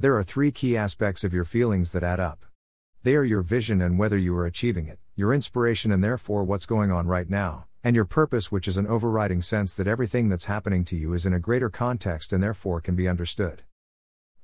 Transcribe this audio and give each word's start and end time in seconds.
There 0.00 0.16
are 0.16 0.22
three 0.22 0.52
key 0.52 0.76
aspects 0.76 1.24
of 1.24 1.34
your 1.34 1.44
feelings 1.44 1.90
that 1.90 2.04
add 2.04 2.20
up. 2.20 2.46
They 3.02 3.16
are 3.16 3.24
your 3.24 3.42
vision 3.42 3.80
and 3.82 3.98
whether 3.98 4.16
you 4.16 4.36
are 4.36 4.46
achieving 4.46 4.86
it, 4.86 5.00
your 5.16 5.34
inspiration 5.34 5.90
and 5.90 6.04
therefore 6.04 6.44
what's 6.44 6.66
going 6.66 6.92
on 6.92 7.08
right 7.08 7.28
now, 7.28 7.66
and 7.82 7.96
your 7.96 8.04
purpose, 8.04 8.52
which 8.52 8.68
is 8.68 8.76
an 8.76 8.86
overriding 8.86 9.42
sense 9.42 9.74
that 9.74 9.88
everything 9.88 10.28
that's 10.28 10.44
happening 10.44 10.84
to 10.84 10.94
you 10.94 11.14
is 11.14 11.26
in 11.26 11.32
a 11.32 11.40
greater 11.40 11.68
context 11.68 12.32
and 12.32 12.40
therefore 12.40 12.80
can 12.80 12.94
be 12.94 13.08
understood. 13.08 13.64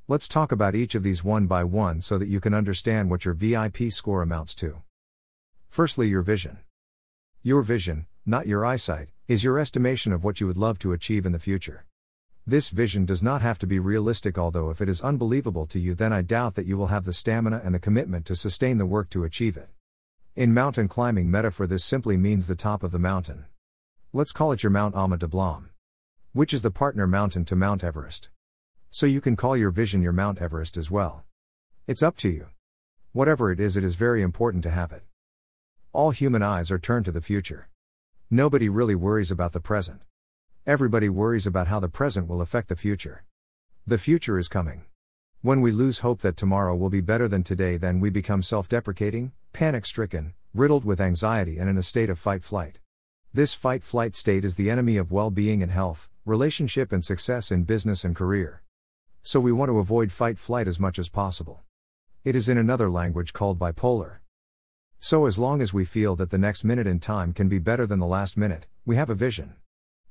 Let's 0.09 0.27
talk 0.27 0.51
about 0.51 0.75
each 0.75 0.96
of 0.96 1.04
these 1.04 1.22
one 1.22 1.46
by 1.46 1.62
one 1.62 2.02
so 2.02 2.18
that 2.18 2.27
you 2.27 2.41
can 2.41 2.52
understand 2.52 3.09
what 3.09 3.25
your 3.25 3.34
VIP 3.34 3.93
score 3.93 4.23
amounts 4.23 4.57
to. 4.57 4.82
Firstly, 5.68 6.09
your 6.09 6.23
vision. 6.23 6.59
Your 7.45 7.62
vision, 7.62 8.07
not 8.27 8.48
your 8.48 8.66
eyesight, 8.66 9.11
is 9.29 9.45
your 9.45 9.61
estimation 9.61 10.12
of 10.12 10.25
what 10.25 10.41
you 10.41 10.48
would 10.48 10.59
love 10.59 10.80
to 10.80 10.93
achieve 10.93 11.25
in 11.25 11.30
the 11.30 11.39
future. 11.39 11.86
This 12.47 12.69
vision 12.69 13.07
does 13.07 13.23
not 13.23 13.41
have 13.41 13.59
to 13.61 13.67
be 13.67 13.79
realistic, 13.79 14.37
although, 14.37 14.69
if 14.69 14.83
it 14.83 14.89
is 14.89 15.01
unbelievable 15.01 15.67
to 15.69 15.79
you, 15.79 15.95
then 15.95 16.13
I 16.13 16.21
doubt 16.21 16.57
that 16.57 16.67
you 16.67 16.77
will 16.77 16.89
have 16.89 17.05
the 17.05 17.13
stamina 17.15 17.62
and 17.65 17.75
the 17.75 17.79
commitment 17.79 18.27
to 18.27 18.37
sustain 18.37 18.77
the 18.77 18.85
work 18.85 19.09
to 19.11 19.25
achieve 19.25 19.57
it. 19.57 19.71
In 20.37 20.52
mountain 20.52 20.87
climbing 20.87 21.30
metaphor, 21.30 21.66
this 21.66 21.83
simply 21.83 22.19
means 22.19 22.47
the 22.47 22.55
top 22.55 22.83
of 22.83 22.93
the 22.93 22.99
mountain. 22.99 23.47
Let's 24.12 24.30
call 24.30 24.52
it 24.52 24.62
your 24.62 24.69
Mount 24.69 24.95
Ama 24.95 25.16
Dablam, 25.16 25.71
which 26.35 26.52
is 26.52 26.61
the 26.61 26.71
partner 26.71 27.07
mountain 27.07 27.47
to 27.47 27.57
Mount 27.57 27.83
Everest. 27.83 28.29
So 28.91 29.07
you 29.07 29.23
can 29.23 29.37
call 29.37 29.57
your 29.57 29.71
vision 29.71 30.02
your 30.02 30.13
Mount 30.13 30.38
Everest 30.38 30.77
as 30.77 30.91
well. 30.91 31.24
It's 31.87 32.02
up 32.02 32.16
to 32.19 32.29
you. 32.29 32.49
Whatever 33.13 33.52
it 33.52 33.59
is, 33.59 33.79
it 33.79 33.85
is 33.85 33.95
very 33.95 34.21
important 34.21 34.65
to 34.65 34.71
have 34.71 34.93
it. 34.93 35.05
All 35.95 36.11
human 36.11 36.43
eyes 36.43 36.71
are 36.71 36.79
turned 36.79 37.07
to 37.07 37.13
the 37.13 37.23
future. 37.23 37.71
Nobody 38.30 38.69
really 38.69 38.95
worries 38.95 39.30
about 39.30 39.52
the 39.52 39.61
present. 39.61 40.02
Everybody 40.66 41.10
worries 41.10 41.46
about 41.46 41.66
how 41.66 41.78
the 41.78 41.91
present 41.91 42.27
will 42.27 42.41
affect 42.41 42.70
the 42.70 42.74
future. 42.74 43.27
The 43.86 43.98
future 43.98 44.38
is 44.38 44.48
coming. 44.48 44.84
When 45.42 45.60
we 45.60 45.70
lose 45.70 45.98
hope 45.98 46.23
that 46.23 46.38
tomorrow 46.38 46.74
will 46.74 46.88
be 46.88 47.02
better 47.02 47.28
than 47.28 47.45
today, 47.45 47.77
then 47.77 48.00
we 48.00 48.09
become 48.09 48.40
self 48.40 48.66
deprecating, 48.66 49.32
panic 49.52 49.84
stricken, 49.84 50.32
riddled 50.54 50.87
with 50.87 51.02
anxiety, 51.02 51.59
and 51.59 51.68
in 51.68 51.76
a 51.76 51.82
state 51.82 52.09
of 52.09 52.18
fight 52.18 52.43
flight. 52.43 52.79
This 53.34 53.52
fight 53.52 53.82
flight 53.82 54.15
state 54.15 54.43
is 54.43 54.56
the 54.56 54.71
enemy 54.71 54.96
of 54.96 55.12
well 55.12 55.30
being 55.30 55.62
and 55.62 55.71
health, 55.71 56.09
relationship 56.24 56.93
and 56.93 57.04
success 57.04 57.52
in 57.52 57.65
business 57.65 58.02
and 58.02 58.16
career. 58.16 58.62
So 59.23 59.40
we 59.40 59.52
want 59.52 59.68
to 59.68 59.80
avoid 59.80 60.12
fight 60.12 60.38
flight 60.38 60.66
as 60.66 60.80
much 60.80 60.99
as 60.99 61.10
possible. 61.10 61.60
It 62.24 62.34
is 62.34 62.49
in 62.49 62.56
another 62.56 62.90
language 62.90 63.34
called 63.34 63.59
bipolar. 63.59 64.21
So 64.99 65.26
as 65.26 65.38
long 65.38 65.60
as 65.60 65.75
we 65.75 65.84
feel 65.84 66.16
that 66.16 66.31
the 66.31 66.38
next 66.38 66.65
minute 66.65 66.87
in 66.87 67.00
time 67.00 67.34
can 67.34 67.50
be 67.50 67.59
better 67.59 67.87
than 67.87 67.99
the 67.99 68.06
last 68.06 68.38
minute, 68.38 68.66
we 68.87 68.97
have 68.97 69.10
a 69.10 69.15
vision. 69.15 69.56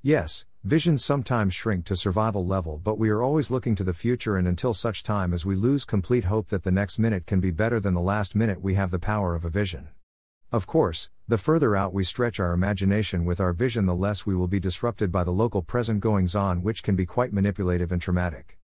Yes, 0.06 0.44
visions 0.66 1.02
sometimes 1.02 1.54
shrink 1.54 1.86
to 1.86 1.96
survival 1.96 2.46
level, 2.46 2.78
but 2.78 3.00
we 3.00 3.10
are 3.10 3.24
always 3.24 3.50
looking 3.50 3.74
to 3.76 3.86
the 3.86 3.94
future, 3.94 4.36
and 4.36 4.46
until 4.46 4.74
such 4.74 5.02
time 5.02 5.34
as 5.34 5.46
we 5.46 5.56
lose 5.56 5.86
complete 5.86 6.26
hope 6.26 6.50
that 6.50 6.64
the 6.64 6.74
next 6.74 7.00
minute 7.00 7.26
can 7.26 7.40
be 7.40 7.52
better 7.52 7.80
than 7.80 7.94
the 7.94 8.02
last 8.02 8.36
minute, 8.36 8.62
we 8.62 8.74
have 8.74 8.92
the 8.92 9.00
power 9.00 9.34
of 9.34 9.46
a 9.46 9.50
vision. 9.50 9.88
Of 10.52 10.68
course, 10.68 11.10
the 11.30 11.38
further 11.38 11.74
out 11.74 11.94
we 11.94 12.04
stretch 12.04 12.38
our 12.38 12.52
imagination 12.52 13.24
with 13.24 13.40
our 13.40 13.54
vision, 13.54 13.86
the 13.86 13.96
less 13.96 14.26
we 14.26 14.36
will 14.36 14.50
be 14.50 14.60
disrupted 14.60 15.10
by 15.10 15.24
the 15.24 15.32
local 15.32 15.62
present 15.62 16.02
goings 16.02 16.36
on, 16.36 16.64
which 16.64 16.84
can 16.84 16.98
be 16.98 17.06
quite 17.06 17.32
manipulative 17.32 17.94
and 17.94 18.02
traumatic. 18.02 18.60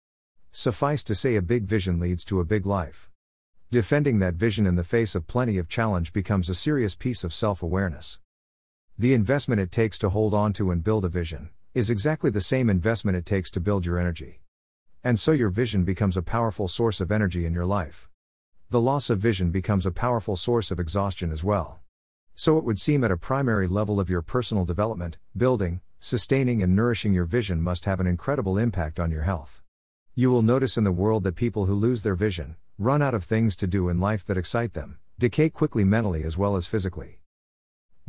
Suffice 0.50 1.04
to 1.04 1.14
say, 1.14 1.36
a 1.36 1.40
big 1.40 1.66
vision 1.66 2.00
leads 2.00 2.24
to 2.24 2.40
a 2.40 2.44
big 2.44 2.66
life. 2.66 3.10
Defending 3.70 4.18
that 4.18 4.34
vision 4.34 4.66
in 4.66 4.74
the 4.74 4.82
face 4.82 5.14
of 5.14 5.28
plenty 5.28 5.56
of 5.56 5.68
challenge 5.68 6.12
becomes 6.12 6.48
a 6.48 6.54
serious 6.56 6.96
piece 6.96 7.22
of 7.22 7.32
self 7.32 7.62
awareness. 7.62 8.18
The 9.00 9.14
investment 9.14 9.60
it 9.60 9.70
takes 9.70 9.96
to 10.00 10.08
hold 10.08 10.34
on 10.34 10.52
to 10.54 10.72
and 10.72 10.82
build 10.82 11.04
a 11.04 11.08
vision 11.08 11.50
is 11.72 11.88
exactly 11.88 12.30
the 12.30 12.40
same 12.40 12.68
investment 12.68 13.16
it 13.16 13.24
takes 13.24 13.48
to 13.52 13.60
build 13.60 13.86
your 13.86 13.96
energy. 13.96 14.40
And 15.04 15.20
so 15.20 15.30
your 15.30 15.50
vision 15.50 15.84
becomes 15.84 16.16
a 16.16 16.22
powerful 16.22 16.66
source 16.66 17.00
of 17.00 17.12
energy 17.12 17.46
in 17.46 17.54
your 17.54 17.64
life. 17.64 18.08
The 18.70 18.80
loss 18.80 19.08
of 19.08 19.20
vision 19.20 19.52
becomes 19.52 19.86
a 19.86 19.92
powerful 19.92 20.34
source 20.34 20.72
of 20.72 20.80
exhaustion 20.80 21.30
as 21.30 21.44
well. 21.44 21.78
So 22.34 22.58
it 22.58 22.64
would 22.64 22.80
seem 22.80 23.04
at 23.04 23.12
a 23.12 23.16
primary 23.16 23.68
level 23.68 24.00
of 24.00 24.10
your 24.10 24.20
personal 24.20 24.64
development, 24.64 25.16
building, 25.36 25.80
sustaining, 26.00 26.60
and 26.60 26.74
nourishing 26.74 27.14
your 27.14 27.24
vision 27.24 27.62
must 27.62 27.84
have 27.84 28.00
an 28.00 28.08
incredible 28.08 28.58
impact 28.58 28.98
on 28.98 29.12
your 29.12 29.22
health. 29.22 29.62
You 30.16 30.32
will 30.32 30.42
notice 30.42 30.76
in 30.76 30.82
the 30.82 30.90
world 30.90 31.22
that 31.22 31.36
people 31.36 31.66
who 31.66 31.74
lose 31.74 32.02
their 32.02 32.16
vision, 32.16 32.56
run 32.78 33.00
out 33.00 33.14
of 33.14 33.22
things 33.22 33.54
to 33.58 33.68
do 33.68 33.88
in 33.88 34.00
life 34.00 34.24
that 34.24 34.36
excite 34.36 34.72
them, 34.72 34.98
decay 35.20 35.50
quickly 35.50 35.84
mentally 35.84 36.24
as 36.24 36.36
well 36.36 36.56
as 36.56 36.66
physically. 36.66 37.17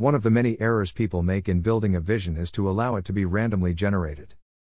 One 0.00 0.14
of 0.14 0.22
the 0.22 0.30
many 0.30 0.58
errors 0.62 0.92
people 0.92 1.22
make 1.22 1.46
in 1.46 1.60
building 1.60 1.94
a 1.94 2.00
vision 2.00 2.38
is 2.38 2.50
to 2.52 2.66
allow 2.70 2.96
it 2.96 3.04
to 3.04 3.12
be 3.12 3.26
randomly 3.26 3.74
generated. 3.74 4.34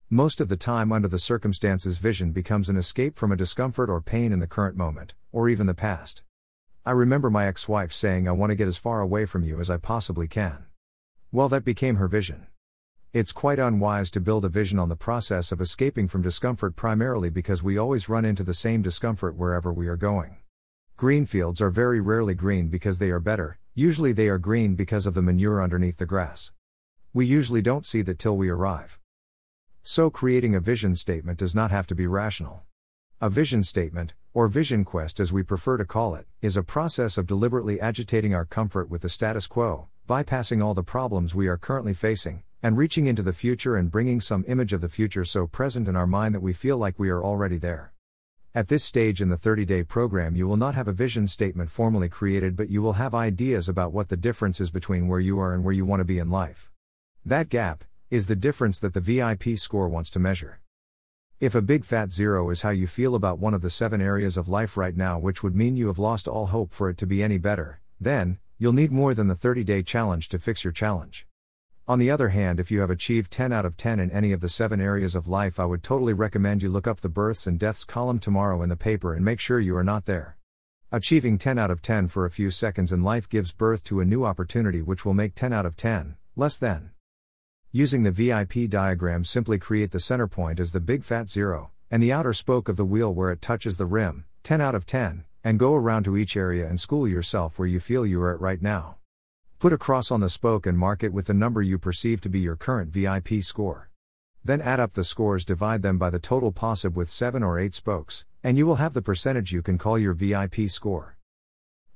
Most 0.09 0.41
of 0.41 0.49
the 0.49 0.57
time, 0.57 0.93
under 0.93 1.09
the 1.09 1.19
circumstances, 1.19 1.99
vision 1.99 2.33
becomes 2.33 2.71
an 2.71 2.79
escape 2.79 3.19
from 3.19 3.31
a 3.31 3.37
discomfort 3.37 3.91
or 3.91 4.01
pain 4.01 4.33
in 4.33 4.39
the 4.39 4.47
current 4.47 4.79
moment, 4.79 5.13
or 5.31 5.51
even 5.51 5.67
the 5.67 5.75
past. 5.75 6.23
I 6.87 6.93
remember 6.93 7.29
my 7.29 7.47
ex 7.47 7.69
wife 7.69 7.93
saying, 7.93 8.27
I 8.27 8.33
want 8.33 8.49
to 8.49 8.57
get 8.57 8.67
as 8.67 8.79
far 8.79 9.03
away 9.03 9.27
from 9.27 9.45
you 9.45 9.61
as 9.61 9.69
I 9.69 9.77
possibly 9.77 10.27
can. 10.27 10.65
Well, 11.31 11.51
that 11.51 11.67
became 11.67 11.97
her 11.97 12.09
vision. 12.09 12.47
It's 13.13 13.31
quite 13.31 13.59
unwise 13.59 14.11
to 14.13 14.21
build 14.21 14.47
a 14.47 14.49
vision 14.49 14.79
on 14.79 14.89
the 14.89 14.97
process 14.97 15.53
of 15.53 15.61
escaping 15.61 16.09
from 16.09 16.23
discomfort 16.23 16.77
primarily 16.77 17.29
because 17.29 17.63
we 17.63 17.77
always 17.77 18.09
run 18.09 18.25
into 18.25 18.43
the 18.43 18.55
same 18.55 18.81
discomfort 18.81 19.37
wherever 19.37 19.71
we 19.71 19.87
are 19.87 19.99
going. 19.99 20.39
Green 20.97 21.27
fields 21.27 21.61
are 21.61 21.69
very 21.69 22.01
rarely 22.01 22.35
green 22.35 22.69
because 22.69 22.99
they 22.99 23.11
are 23.11 23.21
better, 23.21 23.59
usually 23.81 24.13
they 24.13 24.29
are 24.29 24.37
green 24.37 24.75
because 24.75 25.07
of 25.07 25.15
the 25.15 25.23
manure 25.23 25.63
underneath 25.63 25.97
the 25.97 26.05
grass. 26.05 26.53
We 27.15 27.25
usually 27.25 27.63
don't 27.63 27.87
see 27.87 28.03
that 28.03 28.19
till 28.19 28.37
we 28.37 28.51
arrive. 28.51 29.01
So, 29.83 30.11
creating 30.11 30.55
a 30.55 30.61
vision 30.61 30.95
statement 30.95 31.39
does 31.39 31.55
not 31.55 31.71
have 31.71 31.87
to 31.87 31.95
be 31.95 32.07
rational. 32.07 32.65
A 33.23 33.31
vision 33.31 33.63
statement, 33.63 34.13
or 34.35 34.49
vision 34.49 34.85
quest 34.85 35.19
as 35.19 35.33
we 35.33 35.43
prefer 35.43 35.79
to 35.79 35.87
call 35.87 36.15
it, 36.15 36.27
is 36.43 36.59
a 36.59 36.63
process 36.63 37.17
of 37.17 37.27
deliberately 37.27 37.81
agitating 37.81 38.35
our 38.35 38.45
comfort 38.45 38.91
with 38.91 39.01
the 39.01 39.09
status 39.09 39.47
quo, 39.47 39.89
bypassing 40.07 40.63
all 40.63 40.75
the 40.75 40.83
problems 40.83 41.35
we 41.35 41.49
are 41.49 41.57
currently 41.57 41.95
facing, 41.95 42.43
and 42.63 42.77
reaching 42.77 43.07
into 43.07 43.23
the 43.23 43.33
future 43.33 43.79
and 43.79 43.91
bringing 43.91 44.21
some 44.21 44.45
image 44.47 44.75
of 44.75 44.83
the 44.83 44.91
future 44.91 45.25
so 45.25 45.47
present 45.47 45.89
in 45.89 45.97
our 45.97 46.07
mind 46.07 46.35
that 46.35 46.43
we 46.43 46.53
feel 46.53 46.77
like 46.77 46.99
we 46.99 47.09
are 47.09 47.25
already 47.25 47.57
there. 47.57 47.95
At 48.53 48.67
this 48.67 48.83
stage 48.83 49.23
in 49.23 49.29
the 49.29 49.37
30 49.37 49.65
day 49.65 49.85
program, 49.85 50.35
you 50.35 50.49
will 50.49 50.57
not 50.57 50.75
have 50.75 50.89
a 50.89 50.93
vision 50.93 51.29
statement 51.29 51.71
formally 51.71 52.09
created, 52.09 52.57
but 52.57 52.69
you 52.69 52.83
will 52.83 52.95
have 52.95 53.15
ideas 53.15 53.69
about 53.69 53.93
what 53.93 54.09
the 54.09 54.17
difference 54.17 54.61
is 54.61 54.73
between 54.73 55.07
where 55.07 55.21
you 55.21 55.39
are 55.39 55.55
and 55.55 55.63
where 55.63 55.73
you 55.73 55.85
want 55.85 56.01
to 56.01 56.05
be 56.05 56.19
in 56.19 56.31
life. 56.31 56.69
That 57.25 57.49
gap 57.49 57.85
is 58.11 58.27
the 58.27 58.35
difference 58.35 58.81
that 58.81 58.93
the 58.93 59.01
VIP 59.01 59.57
score 59.57 59.89
wants 59.89 60.11
to 60.11 60.19
measure. 60.19 60.61
If 61.39 61.55
a 61.55 61.63
big 61.63 61.85
fat 61.85 62.11
zero 62.11 62.51
is 62.51 62.63
how 62.63 62.71
you 62.71 62.89
feel 62.89 63.15
about 63.15 63.39
one 63.39 63.55
of 63.55 63.63
the 63.63 63.71
seven 63.71 64.01
areas 64.01 64.37
of 64.37 64.49
life 64.49 64.77
right 64.77 64.97
now, 64.97 65.17
which 65.17 65.45
would 65.45 65.55
mean 65.55 65.77
you 65.77 65.87
have 65.87 66.01
lost 66.01 66.27
all 66.27 66.47
hope 66.47 66.73
for 66.73 66.91
it 66.91 66.99
to 66.99 67.07
be 67.07 67.23
any 67.23 67.39
better, 67.39 67.81
then, 68.01 68.41
you'll 68.59 68.73
need 68.73 68.91
more 68.91 69.15
than 69.15 69.29
the 69.29 69.37
30 69.37 69.63
day 69.63 69.85
challenge 69.85 70.29
to 70.29 70.41
fix 70.41 70.65
your 70.65 70.73
challenge. 70.73 71.25
On 71.89 71.99
the 71.99 72.11
other 72.11 72.29
hand, 72.29 72.61
if 72.61 72.71
you 72.71 72.81
have 72.81 72.91
achieved 72.91 73.33
10 73.33 73.53
out 73.53 73.65
of 73.65 73.77
10 73.77 73.99
in 73.99 74.11
any 74.11 74.33
of 74.33 74.41
the 74.41 74.49
seven 74.49 74.81
areas 74.81 75.15
of 75.15 75.27
life, 75.27 75.59
I 75.59 75.65
would 75.65 75.83
totally 75.83 76.13
recommend 76.13 76.63
you 76.63 76.69
look 76.69 76.87
up 76.87 77.01
the 77.01 77.09
births 77.09 77.47
and 77.47 77.59
deaths 77.59 77.85
column 77.85 78.19
tomorrow 78.19 78.63
in 78.63 78.69
the 78.69 78.77
paper 78.77 79.15
and 79.15 79.25
make 79.25 79.41
sure 79.41 79.59
you 79.59 79.77
are 79.77 79.85
not 79.85 80.05
there. 80.05 80.37
Achieving 80.93 81.39
10 81.39 81.59
out 81.59 81.71
of 81.71 81.83
10 81.83 82.09
for 82.09 82.27
a 82.27 82.31
few 82.31 82.51
seconds 82.51 82.93
in 82.93 83.03
life 83.03 83.29
gives 83.29 83.53
birth 83.53 83.83
to 83.85 84.01
a 84.01 84.05
new 84.05 84.25
opportunity 84.25 84.83
which 84.83 85.05
will 85.05 85.15
make 85.15 85.35
10 85.35 85.53
out 85.53 85.67
of 85.67 85.77
10 85.77 86.17
less 86.37 86.59
than. 86.59 86.91
Using 87.73 88.03
the 88.03 88.11
VIP 88.11 88.69
diagram, 88.69 89.25
simply 89.25 89.59
create 89.59 89.91
the 89.91 90.01
center 90.01 90.27
point 90.27 90.59
as 90.59 90.73
the 90.73 90.81
big 90.81 91.05
fat 91.05 91.29
zero, 91.29 91.71
and 91.91 92.03
the 92.03 92.13
outer 92.13 92.33
spoke 92.33 92.69
of 92.69 92.77
the 92.77 92.85
wheel 92.85 93.13
where 93.13 93.31
it 93.31 93.43
touches 93.43 93.77
the 93.77 93.87
rim, 93.87 94.25
10 94.43 94.61
out 94.61 94.75
of 94.75 94.87
10, 94.87 95.25
and 95.45 95.59
go 95.59 95.75
around 95.75 96.05
to 96.05 96.17
each 96.17 96.37
area 96.37 96.67
and 96.67 96.81
school 96.81 97.07
yourself 97.07 97.59
where 97.59 97.69
you 97.69 97.79
feel 97.79 98.07
you 98.07 98.21
are 98.23 98.35
at 98.35 98.41
right 98.41 98.63
now. 98.63 99.00
Put 99.61 99.75
a 99.75 99.77
cross 99.77 100.11
on 100.11 100.21
the 100.21 100.31
spoke 100.31 100.65
and 100.65 100.79
mark 100.79 101.03
it 101.03 101.13
with 101.13 101.27
the 101.27 101.35
number 101.35 101.61
you 101.61 101.79
perceive 101.79 102.23
to 102.23 102.31
be 102.31 102.41
your 102.41 102.57
current 102.57 102.91
VIP 102.91 103.43
score. 103.43 103.91
Then 104.43 104.63
add 104.63 104.81
up 104.81 104.95
the 104.95 105.05
scores, 105.05 105.45
divide 105.45 105.83
them 105.83 105.99
by 105.99 106.09
the 106.09 106.19
total 106.19 106.51
possible 106.51 106.97
with 106.97 107.11
7 107.11 107.43
or 107.43 107.59
8 107.59 107.75
spokes, 107.75 108.25
and 108.43 108.57
you 108.57 108.65
will 108.65 108.77
have 108.77 108.95
the 108.95 109.03
percentage 109.03 109.53
you 109.53 109.61
can 109.61 109.77
call 109.77 109.99
your 109.99 110.15
VIP 110.15 110.71
score. 110.71 111.19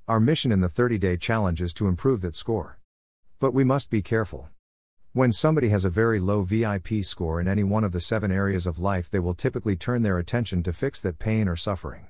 Our 0.06 0.20
mission 0.20 0.52
in 0.52 0.60
the 0.60 0.68
30 0.68 0.98
day 0.98 1.16
challenge 1.16 1.62
is 1.62 1.72
to 1.74 1.88
improve 1.88 2.20
that 2.20 2.36
score. 2.36 2.80
But 3.40 3.54
we 3.54 3.64
must 3.64 3.88
be 3.88 4.02
careful. 4.02 4.50
When 5.14 5.32
somebody 5.32 5.70
has 5.70 5.86
a 5.86 5.88
very 5.88 6.20
low 6.20 6.42
VIP 6.42 7.02
score 7.02 7.40
in 7.40 7.48
any 7.48 7.64
one 7.64 7.82
of 7.82 7.92
the 7.92 7.98
seven 8.00 8.30
areas 8.30 8.66
of 8.66 8.78
life, 8.78 9.08
they 9.08 9.20
will 9.20 9.32
typically 9.32 9.74
turn 9.74 10.02
their 10.02 10.18
attention 10.18 10.62
to 10.64 10.74
fix 10.74 11.00
that 11.00 11.18
pain 11.18 11.48
or 11.48 11.56
suffering. 11.56 12.08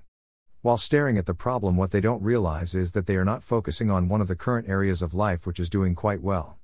While 0.64 0.78
staring 0.78 1.18
at 1.18 1.26
the 1.26 1.34
problem, 1.34 1.76
what 1.76 1.90
they 1.90 2.00
don't 2.00 2.22
realize 2.22 2.74
is 2.74 2.92
that 2.92 3.06
they 3.06 3.16
are 3.16 3.24
not 3.24 3.42
focusing 3.42 3.90
on 3.90 4.08
one 4.08 4.22
of 4.22 4.28
the 4.28 4.34
current 4.34 4.66
areas 4.66 5.02
of 5.02 5.12
life 5.12 5.46
which 5.46 5.60
is 5.60 5.68
doing 5.68 5.94
quite 5.94 6.22
well. 6.22 6.56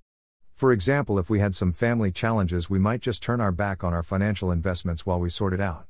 For 0.54 0.72
example, 0.72 1.18
if 1.18 1.28
we 1.28 1.40
had 1.40 1.54
some 1.54 1.74
family 1.74 2.10
challenges, 2.10 2.70
we 2.70 2.78
might 2.78 3.02
just 3.02 3.22
turn 3.22 3.42
our 3.42 3.52
back 3.52 3.84
on 3.84 3.92
our 3.92 4.02
financial 4.02 4.50
investments 4.50 5.04
while 5.04 5.20
we 5.20 5.28
sort 5.28 5.52
it 5.52 5.60
out. 5.60 5.84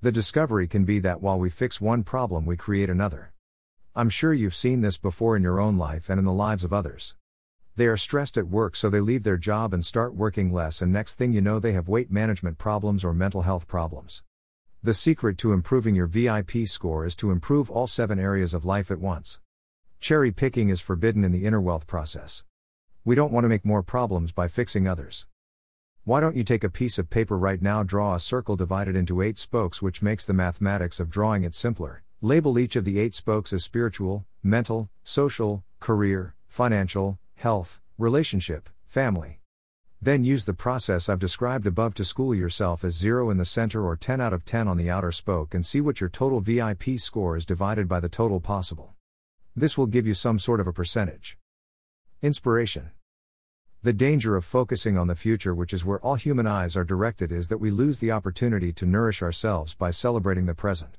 The 0.00 0.10
discovery 0.10 0.66
can 0.66 0.86
be 0.86 0.98
that 1.00 1.20
while 1.20 1.38
we 1.38 1.50
fix 1.50 1.78
one 1.78 2.04
problem, 2.04 2.46
we 2.46 2.56
create 2.56 2.88
another. 2.88 3.34
I'm 3.94 4.08
sure 4.08 4.32
you've 4.32 4.54
seen 4.54 4.80
this 4.80 4.96
before 4.96 5.36
in 5.36 5.42
your 5.42 5.60
own 5.60 5.76
life 5.76 6.08
and 6.08 6.18
in 6.18 6.24
the 6.24 6.32
lives 6.32 6.64
of 6.64 6.72
others. 6.72 7.16
They 7.76 7.84
are 7.84 7.98
stressed 7.98 8.38
at 8.38 8.48
work, 8.48 8.76
so 8.76 8.88
they 8.88 9.00
leave 9.00 9.24
their 9.24 9.36
job 9.36 9.74
and 9.74 9.84
start 9.84 10.14
working 10.14 10.54
less, 10.54 10.80
and 10.80 10.90
next 10.90 11.16
thing 11.16 11.34
you 11.34 11.42
know, 11.42 11.58
they 11.58 11.72
have 11.72 11.86
weight 11.86 12.10
management 12.10 12.56
problems 12.56 13.04
or 13.04 13.12
mental 13.12 13.42
health 13.42 13.68
problems. 13.68 14.22
The 14.84 14.94
secret 14.94 15.38
to 15.38 15.52
improving 15.52 15.94
your 15.94 16.08
VIP 16.08 16.66
score 16.66 17.06
is 17.06 17.14
to 17.14 17.30
improve 17.30 17.70
all 17.70 17.86
seven 17.86 18.18
areas 18.18 18.52
of 18.52 18.64
life 18.64 18.90
at 18.90 18.98
once. 18.98 19.38
Cherry 20.00 20.32
picking 20.32 20.70
is 20.70 20.80
forbidden 20.80 21.22
in 21.22 21.30
the 21.30 21.46
inner 21.46 21.60
wealth 21.60 21.86
process. 21.86 22.42
We 23.04 23.14
don't 23.14 23.30
want 23.30 23.44
to 23.44 23.48
make 23.48 23.64
more 23.64 23.84
problems 23.84 24.32
by 24.32 24.48
fixing 24.48 24.88
others. 24.88 25.28
Why 26.02 26.20
don't 26.20 26.34
you 26.34 26.42
take 26.42 26.64
a 26.64 26.68
piece 26.68 26.98
of 26.98 27.10
paper 27.10 27.38
right 27.38 27.62
now, 27.62 27.84
draw 27.84 28.16
a 28.16 28.18
circle 28.18 28.56
divided 28.56 28.96
into 28.96 29.22
eight 29.22 29.38
spokes, 29.38 29.80
which 29.80 30.02
makes 30.02 30.26
the 30.26 30.34
mathematics 30.34 30.98
of 30.98 31.10
drawing 31.10 31.44
it 31.44 31.54
simpler? 31.54 32.02
Label 32.20 32.58
each 32.58 32.74
of 32.74 32.84
the 32.84 32.98
eight 32.98 33.14
spokes 33.14 33.52
as 33.52 33.62
spiritual, 33.62 34.26
mental, 34.42 34.90
social, 35.04 35.62
career, 35.78 36.34
financial, 36.48 37.20
health, 37.36 37.80
relationship, 37.98 38.68
family. 38.84 39.41
Then 40.04 40.24
use 40.24 40.46
the 40.46 40.52
process 40.52 41.08
I've 41.08 41.20
described 41.20 41.64
above 41.64 41.94
to 41.94 42.04
school 42.04 42.34
yourself 42.34 42.82
as 42.82 42.98
0 42.98 43.30
in 43.30 43.36
the 43.36 43.44
center 43.44 43.86
or 43.86 43.96
10 43.96 44.20
out 44.20 44.32
of 44.32 44.44
10 44.44 44.66
on 44.66 44.76
the 44.76 44.90
outer 44.90 45.12
spoke 45.12 45.54
and 45.54 45.64
see 45.64 45.80
what 45.80 46.00
your 46.00 46.10
total 46.10 46.40
VIP 46.40 46.98
score 46.98 47.36
is 47.36 47.46
divided 47.46 47.86
by 47.86 48.00
the 48.00 48.08
total 48.08 48.40
possible. 48.40 48.94
This 49.54 49.78
will 49.78 49.86
give 49.86 50.04
you 50.04 50.14
some 50.14 50.40
sort 50.40 50.58
of 50.58 50.66
a 50.66 50.72
percentage. 50.72 51.38
Inspiration. 52.20 52.90
The 53.84 53.92
danger 53.92 54.34
of 54.34 54.44
focusing 54.44 54.98
on 54.98 55.06
the 55.06 55.14
future, 55.14 55.54
which 55.54 55.72
is 55.72 55.84
where 55.84 56.00
all 56.00 56.16
human 56.16 56.48
eyes 56.48 56.76
are 56.76 56.82
directed, 56.82 57.30
is 57.30 57.48
that 57.48 57.58
we 57.58 57.70
lose 57.70 58.00
the 58.00 58.10
opportunity 58.10 58.72
to 58.72 58.84
nourish 58.84 59.22
ourselves 59.22 59.76
by 59.76 59.92
celebrating 59.92 60.46
the 60.46 60.54
present. 60.54 60.98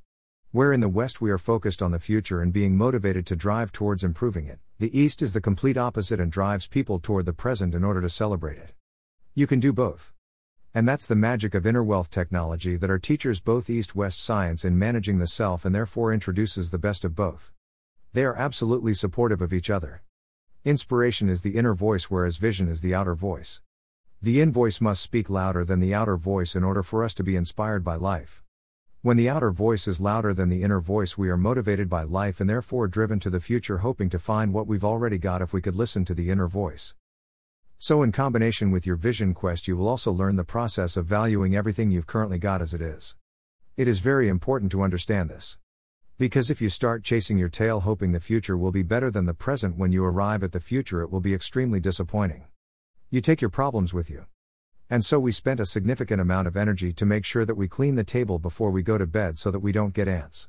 Where 0.52 0.72
in 0.72 0.80
the 0.80 0.88
West 0.88 1.20
we 1.20 1.30
are 1.30 1.38
focused 1.38 1.82
on 1.82 1.92
the 1.92 2.00
future 2.00 2.40
and 2.40 2.54
being 2.54 2.78
motivated 2.78 3.26
to 3.26 3.36
drive 3.36 3.74
towards 3.74 4.06
improving 4.06 4.48
it, 4.48 4.60
the 4.80 4.98
East 4.98 5.22
is 5.22 5.34
the 5.34 5.42
complete 5.42 5.76
opposite 5.76 6.22
and 6.22 6.32
drives 6.32 6.68
people 6.68 7.00
toward 7.00 7.26
the 7.26 7.34
present 7.34 7.76
in 7.76 7.84
order 7.84 8.00
to 8.00 8.10
celebrate 8.10 8.58
it. 8.58 8.72
You 9.36 9.48
can 9.48 9.60
do 9.60 9.74
both. 9.74 10.14
And 10.76 10.88
that's 10.88 11.08
the 11.08 11.16
magic 11.16 11.56
of 11.56 11.66
inner 11.66 11.84
wealth 11.84 12.12
technology 12.12 12.76
that 12.76 12.92
our 12.92 13.00
teachers 13.00 13.40
both 13.40 13.68
East 13.68 13.96
West 13.96 14.24
science 14.24 14.64
in 14.64 14.78
managing 14.78 15.18
the 15.18 15.26
self 15.26 15.66
and 15.66 15.74
therefore 15.74 16.14
introduces 16.14 16.70
the 16.70 16.78
best 16.78 17.04
of 17.04 17.16
both. 17.16 17.52
They 18.14 18.26
are 18.26 18.36
absolutely 18.36 18.94
supportive 18.94 19.42
of 19.42 19.52
each 19.52 19.72
other. 19.72 20.04
Inspiration 20.64 21.30
is 21.30 21.42
the 21.42 21.56
inner 21.56 21.74
voice, 21.74 22.12
whereas 22.12 22.38
vision 22.38 22.68
is 22.68 22.82
the 22.82 22.94
outer 22.94 23.16
voice. 23.16 23.60
The 24.22 24.40
in 24.40 24.52
voice 24.52 24.80
must 24.80 25.02
speak 25.02 25.32
louder 25.32 25.66
than 25.66 25.80
the 25.80 25.96
outer 25.96 26.16
voice 26.16 26.56
in 26.56 26.64
order 26.64 26.84
for 26.84 27.04
us 27.04 27.16
to 27.16 27.24
be 27.24 27.36
inspired 27.36 27.84
by 27.84 27.96
life. 27.96 28.44
When 29.02 29.18
the 29.18 29.30
outer 29.30 29.50
voice 29.50 29.88
is 29.88 30.00
louder 30.00 30.36
than 30.36 30.50
the 30.50 30.62
inner 30.62 30.80
voice, 30.80 31.18
we 31.18 31.30
are 31.30 31.38
motivated 31.38 31.90
by 31.90 32.04
life 32.04 32.40
and 32.40 32.48
therefore 32.48 32.88
driven 32.88 33.20
to 33.22 33.32
the 33.32 33.40
future, 33.40 33.80
hoping 33.80 34.12
to 34.12 34.20
find 34.20 34.54
what 34.54 34.68
we've 34.68 34.86
already 34.86 35.18
got 35.18 35.42
if 35.42 35.54
we 35.54 35.62
could 35.62 35.76
listen 35.76 36.06
to 36.06 36.14
the 36.14 36.30
inner 36.30 36.48
voice. 36.48 36.94
So, 37.86 38.02
in 38.02 38.14
combination 38.14 38.72
with 38.72 38.88
your 38.88 38.96
vision 38.96 39.34
quest, 39.34 39.68
you 39.68 39.76
will 39.76 39.90
also 39.90 40.10
learn 40.10 40.38
the 40.38 40.46
process 40.46 40.96
of 40.96 41.06
valuing 41.06 41.54
everything 41.54 41.92
you've 41.92 42.08
currently 42.08 42.40
got 42.40 42.62
as 42.62 42.74
it 42.74 42.80
is. 42.80 43.18
It 43.76 43.90
is 43.90 44.00
very 44.00 44.30
important 44.30 44.72
to 44.72 44.84
understand 44.84 45.30
this. 45.30 45.58
Because 46.18 46.50
if 46.50 46.62
you 46.62 46.70
start 46.70 47.04
chasing 47.04 47.38
your 47.38 47.50
tail 47.50 47.82
hoping 47.82 48.14
the 48.14 48.22
future 48.22 48.58
will 48.58 48.72
be 48.72 48.84
better 48.84 49.12
than 49.12 49.26
the 49.26 49.34
present, 49.34 49.78
when 49.78 49.92
you 49.92 50.06
arrive 50.06 50.44
at 50.44 50.54
the 50.54 50.62
future, 50.62 51.02
it 51.02 51.12
will 51.12 51.20
be 51.20 51.34
extremely 51.34 51.82
disappointing. 51.82 52.46
You 53.10 53.20
take 53.20 53.42
your 53.42 53.50
problems 53.50 53.94
with 53.94 54.10
you. 54.10 54.28
And 54.90 55.04
so 55.04 55.20
we 55.20 55.34
spent 55.34 55.60
a 55.60 55.66
significant 55.66 56.22
amount 56.22 56.48
of 56.48 56.56
energy 56.56 56.94
to 56.94 57.06
make 57.06 57.26
sure 57.26 57.44
that 57.44 57.58
we 57.58 57.68
clean 57.68 57.96
the 57.96 58.06
table 58.06 58.40
before 58.40 58.72
we 58.72 58.82
go 58.82 58.98
to 58.98 59.06
bed 59.06 59.38
so 59.38 59.52
that 59.52 59.60
we 59.60 59.74
don't 59.74 59.94
get 59.94 60.08
ants. 60.08 60.48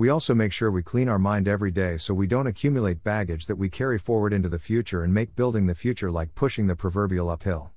We 0.00 0.08
also 0.08 0.34
make 0.34 0.50
sure 0.50 0.70
we 0.70 0.82
clean 0.82 1.10
our 1.10 1.18
mind 1.18 1.46
every 1.46 1.70
day 1.70 1.98
so 1.98 2.14
we 2.14 2.26
don't 2.26 2.46
accumulate 2.46 3.04
baggage 3.04 3.44
that 3.44 3.56
we 3.56 3.68
carry 3.68 3.98
forward 3.98 4.32
into 4.32 4.48
the 4.48 4.58
future 4.58 5.04
and 5.04 5.12
make 5.12 5.36
building 5.36 5.66
the 5.66 5.74
future 5.74 6.10
like 6.10 6.34
pushing 6.34 6.68
the 6.68 6.74
proverbial 6.74 7.28
uphill. 7.28 7.72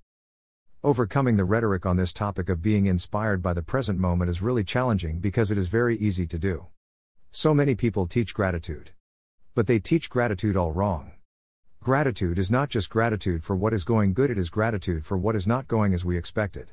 Overcoming 0.85 1.35
the 1.35 1.43
rhetoric 1.43 1.85
on 1.85 1.97
this 1.97 2.13
topic 2.13 2.47
of 2.47 2.61
being 2.61 2.85
inspired 2.85 3.41
by 3.41 3.51
the 3.51 3.61
present 3.61 3.99
moment 3.99 4.29
is 4.29 4.41
really 4.41 4.63
challenging 4.63 5.19
because 5.19 5.51
it 5.51 5.57
is 5.57 5.67
very 5.67 5.97
easy 5.97 6.25
to 6.27 6.39
do. 6.39 6.67
So 7.31 7.53
many 7.53 7.75
people 7.75 8.07
teach 8.07 8.33
gratitude. 8.33 8.91
But 9.53 9.67
they 9.67 9.79
teach 9.79 10.09
gratitude 10.09 10.55
all 10.55 10.71
wrong. 10.71 11.11
Gratitude 11.81 12.39
is 12.39 12.49
not 12.49 12.69
just 12.69 12.89
gratitude 12.89 13.43
for 13.43 13.57
what 13.57 13.73
is 13.73 13.83
going 13.83 14.13
good, 14.13 14.31
it 14.31 14.37
is 14.37 14.49
gratitude 14.49 15.05
for 15.05 15.17
what 15.17 15.35
is 15.35 15.45
not 15.45 15.67
going 15.67 15.93
as 15.93 16.05
we 16.05 16.17
expected. 16.17 16.71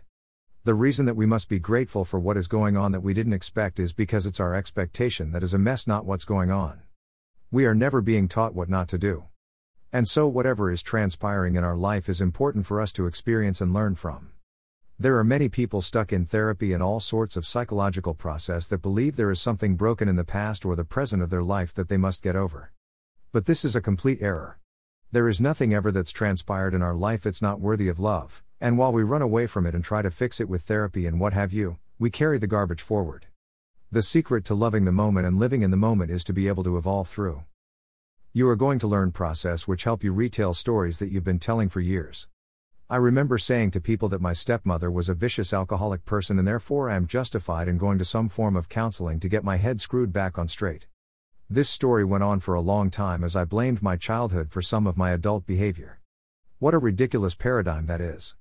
The 0.62 0.74
reason 0.74 1.06
that 1.06 1.16
we 1.16 1.24
must 1.24 1.48
be 1.48 1.58
grateful 1.58 2.04
for 2.04 2.20
what 2.20 2.36
is 2.36 2.46
going 2.46 2.76
on 2.76 2.92
that 2.92 3.00
we 3.00 3.14
didn't 3.14 3.32
expect 3.32 3.80
is 3.80 3.94
because 3.94 4.26
it's 4.26 4.40
our 4.40 4.54
expectation 4.54 5.32
that 5.32 5.42
is 5.42 5.54
a 5.54 5.58
mess, 5.58 5.86
not 5.86 6.04
what's 6.04 6.26
going 6.26 6.50
on. 6.50 6.82
We 7.50 7.64
are 7.64 7.74
never 7.74 8.02
being 8.02 8.28
taught 8.28 8.54
what 8.54 8.68
not 8.68 8.86
to 8.88 8.98
do. 8.98 9.24
And 9.90 10.06
so, 10.06 10.28
whatever 10.28 10.70
is 10.70 10.82
transpiring 10.82 11.54
in 11.54 11.64
our 11.64 11.78
life 11.78 12.10
is 12.10 12.20
important 12.20 12.66
for 12.66 12.78
us 12.78 12.92
to 12.92 13.06
experience 13.06 13.62
and 13.62 13.72
learn 13.72 13.94
from. 13.94 14.32
There 14.98 15.16
are 15.16 15.24
many 15.24 15.48
people 15.48 15.80
stuck 15.80 16.12
in 16.12 16.26
therapy 16.26 16.74
and 16.74 16.82
all 16.82 17.00
sorts 17.00 17.38
of 17.38 17.46
psychological 17.46 18.12
process 18.12 18.68
that 18.68 18.82
believe 18.82 19.16
there 19.16 19.30
is 19.30 19.40
something 19.40 19.76
broken 19.76 20.10
in 20.10 20.16
the 20.16 20.24
past 20.24 20.66
or 20.66 20.76
the 20.76 20.84
present 20.84 21.22
of 21.22 21.30
their 21.30 21.42
life 21.42 21.72
that 21.72 21.88
they 21.88 21.96
must 21.96 22.22
get 22.22 22.36
over. 22.36 22.70
But 23.32 23.46
this 23.46 23.64
is 23.64 23.74
a 23.74 23.80
complete 23.80 24.18
error. 24.20 24.58
There 25.10 25.26
is 25.26 25.40
nothing 25.40 25.72
ever 25.72 25.90
that's 25.90 26.12
transpired 26.12 26.74
in 26.74 26.82
our 26.82 26.94
life 26.94 27.22
that's 27.22 27.40
not 27.40 27.60
worthy 27.60 27.88
of 27.88 27.98
love, 27.98 28.44
and 28.60 28.76
while 28.76 28.92
we 28.92 29.02
run 29.02 29.22
away 29.22 29.46
from 29.46 29.66
it 29.66 29.74
and 29.74 29.82
try 29.82 30.02
to 30.02 30.10
fix 30.10 30.38
it 30.38 30.48
with 30.48 30.62
therapy 30.62 31.06
and 31.06 31.18
what 31.18 31.32
have 31.32 31.52
you, 31.52 31.78
we 31.98 32.10
carry 32.10 32.38
the 32.38 32.46
garbage 32.46 32.82
forward. 32.82 33.26
The 33.90 34.02
secret 34.02 34.44
to 34.44 34.54
loving 34.54 34.84
the 34.84 34.92
moment 34.92 35.26
and 35.26 35.38
living 35.38 35.62
in 35.62 35.70
the 35.70 35.76
moment 35.76 36.10
is 36.10 36.22
to 36.24 36.34
be 36.34 36.46
able 36.46 36.62
to 36.64 36.76
evolve 36.76 37.08
through. 37.08 37.44
You 38.32 38.48
are 38.48 38.56
going 38.56 38.78
to 38.80 38.86
learn 38.86 39.12
process 39.12 39.66
which 39.66 39.84
help 39.84 40.04
you 40.04 40.12
retell 40.12 40.54
stories 40.54 40.98
that 40.98 41.10
you've 41.10 41.24
been 41.24 41.38
telling 41.38 41.68
for 41.68 41.80
years. 41.80 42.28
I 42.88 42.96
remember 42.96 43.38
saying 43.38 43.70
to 43.72 43.80
people 43.80 44.08
that 44.10 44.20
my 44.20 44.32
stepmother 44.32 44.90
was 44.90 45.08
a 45.08 45.14
vicious 45.14 45.54
alcoholic 45.54 46.04
person 46.04 46.38
and 46.38 46.46
therefore 46.46 46.90
I 46.90 46.96
am 46.96 47.06
justified 47.06 47.66
in 47.66 47.78
going 47.78 47.98
to 47.98 48.04
some 48.04 48.28
form 48.28 48.56
of 48.56 48.68
counseling 48.68 49.20
to 49.20 49.28
get 49.28 49.42
my 49.42 49.56
head 49.56 49.80
screwed 49.80 50.12
back 50.12 50.38
on 50.38 50.48
straight. 50.48 50.86
This 51.48 51.68
story 51.68 52.04
went 52.04 52.24
on 52.24 52.40
for 52.40 52.54
a 52.54 52.60
long 52.60 52.90
time 52.90 53.24
as 53.24 53.34
I 53.34 53.44
blamed 53.44 53.82
my 53.82 53.96
childhood 53.96 54.50
for 54.50 54.60
some 54.60 54.86
of 54.86 54.96
my 54.96 55.12
adult 55.12 55.46
behavior. 55.46 56.00
What 56.58 56.74
a 56.74 56.78
ridiculous 56.78 57.34
paradigm 57.34 57.86
that 57.86 58.00
is. 58.00 58.36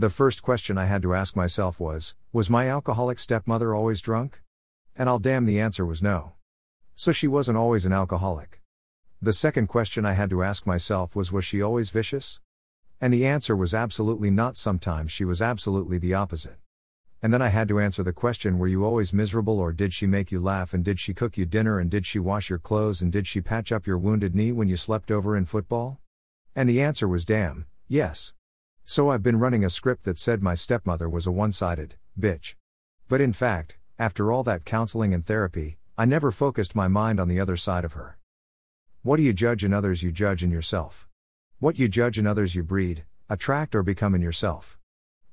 The 0.00 0.10
first 0.10 0.42
question 0.42 0.78
I 0.78 0.84
had 0.84 1.02
to 1.02 1.12
ask 1.12 1.34
myself 1.34 1.80
was 1.80 2.14
Was 2.32 2.48
my 2.48 2.68
alcoholic 2.68 3.18
stepmother 3.18 3.74
always 3.74 4.00
drunk? 4.00 4.40
And 4.94 5.08
I'll 5.08 5.18
damn 5.18 5.44
the 5.44 5.58
answer 5.58 5.84
was 5.84 6.00
no. 6.00 6.34
So 6.94 7.10
she 7.10 7.26
wasn't 7.26 7.58
always 7.58 7.84
an 7.84 7.92
alcoholic. 7.92 8.62
The 9.20 9.32
second 9.32 9.66
question 9.66 10.06
I 10.06 10.12
had 10.12 10.30
to 10.30 10.44
ask 10.44 10.64
myself 10.68 11.16
was 11.16 11.32
Was 11.32 11.44
she 11.44 11.60
always 11.60 11.90
vicious? 11.90 12.38
And 13.00 13.12
the 13.12 13.26
answer 13.26 13.56
was 13.56 13.74
absolutely 13.74 14.30
not, 14.30 14.56
sometimes 14.56 15.10
she 15.10 15.24
was 15.24 15.42
absolutely 15.42 15.98
the 15.98 16.14
opposite. 16.14 16.58
And 17.20 17.34
then 17.34 17.42
I 17.42 17.48
had 17.48 17.66
to 17.66 17.80
answer 17.80 18.04
the 18.04 18.12
question 18.12 18.56
Were 18.56 18.68
you 18.68 18.84
always 18.84 19.12
miserable, 19.12 19.58
or 19.58 19.72
did 19.72 19.92
she 19.92 20.06
make 20.06 20.30
you 20.30 20.38
laugh, 20.38 20.72
and 20.72 20.84
did 20.84 21.00
she 21.00 21.12
cook 21.12 21.36
you 21.36 21.44
dinner, 21.44 21.80
and 21.80 21.90
did 21.90 22.06
she 22.06 22.20
wash 22.20 22.50
your 22.50 22.60
clothes, 22.60 23.02
and 23.02 23.10
did 23.10 23.26
she 23.26 23.40
patch 23.40 23.72
up 23.72 23.84
your 23.84 23.98
wounded 23.98 24.32
knee 24.32 24.52
when 24.52 24.68
you 24.68 24.76
slept 24.76 25.10
over 25.10 25.36
in 25.36 25.44
football? 25.44 25.98
And 26.54 26.68
the 26.68 26.80
answer 26.80 27.08
was 27.08 27.24
damn, 27.24 27.66
yes. 27.88 28.32
So 28.90 29.10
I've 29.10 29.22
been 29.22 29.38
running 29.38 29.66
a 29.66 29.68
script 29.68 30.04
that 30.04 30.16
said 30.16 30.42
my 30.42 30.54
stepmother 30.54 31.10
was 31.10 31.26
a 31.26 31.30
one 31.30 31.52
sided 31.52 31.96
bitch. 32.18 32.54
But 33.06 33.20
in 33.20 33.34
fact, 33.34 33.76
after 33.98 34.32
all 34.32 34.42
that 34.44 34.64
counseling 34.64 35.12
and 35.12 35.26
therapy, 35.26 35.76
I 35.98 36.06
never 36.06 36.32
focused 36.32 36.74
my 36.74 36.88
mind 36.88 37.20
on 37.20 37.28
the 37.28 37.38
other 37.38 37.58
side 37.58 37.84
of 37.84 37.92
her. 37.92 38.16
What 39.02 39.18
do 39.18 39.24
you 39.24 39.34
judge 39.34 39.62
in 39.62 39.74
others, 39.74 40.02
you 40.02 40.10
judge 40.10 40.42
in 40.42 40.50
yourself. 40.50 41.06
What 41.58 41.78
you 41.78 41.86
judge 41.86 42.18
in 42.18 42.26
others, 42.26 42.54
you 42.54 42.62
breed, 42.62 43.04
attract, 43.28 43.74
or 43.74 43.82
become 43.82 44.14
in 44.14 44.22
yourself. 44.22 44.78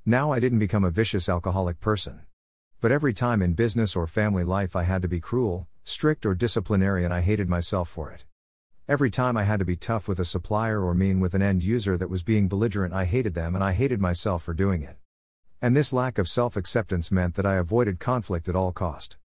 Now 0.05 0.33
I 0.33 0.41
didn't 0.41 0.59
become 0.59 0.83
a 0.83 0.91
vicious 0.91 1.29
alcoholic 1.29 1.79
person. 1.79 2.23
But 2.81 2.91
every 2.91 3.13
time 3.13 3.41
in 3.41 3.53
business 3.53 3.95
or 3.95 4.05
family 4.05 4.43
life 4.43 4.75
I 4.75 4.83
had 4.83 5.01
to 5.03 5.07
be 5.07 5.21
cruel, 5.21 5.69
strict, 5.85 6.25
or 6.25 6.35
disciplinarian, 6.35 7.13
I 7.13 7.21
hated 7.21 7.47
myself 7.47 7.87
for 7.87 8.11
it. 8.11 8.25
Every 8.87 9.09
time 9.09 9.35
I 9.35 9.45
had 9.45 9.57
to 9.57 9.65
be 9.65 9.75
tough 9.75 10.07
with 10.07 10.19
a 10.19 10.25
supplier 10.25 10.83
or 10.83 10.93
mean 10.93 11.19
with 11.19 11.33
an 11.33 11.41
end 11.41 11.63
user 11.63 11.97
that 11.97 12.07
was 12.07 12.21
being 12.21 12.47
belligerent, 12.47 12.93
I 12.93 13.05
hated 13.05 13.33
them 13.33 13.55
and 13.55 13.63
I 13.63 13.73
hated 13.73 13.99
myself 13.99 14.43
for 14.43 14.53
doing 14.53 14.83
it. 14.83 14.97
And 15.59 15.75
this 15.75 15.91
lack 15.91 16.19
of 16.19 16.29
self 16.29 16.55
acceptance 16.55 17.11
meant 17.11 17.33
that 17.33 17.47
I 17.47 17.55
avoided 17.55 17.99
conflict 17.99 18.47
at 18.47 18.55
all 18.55 18.71
cost. 18.71 19.17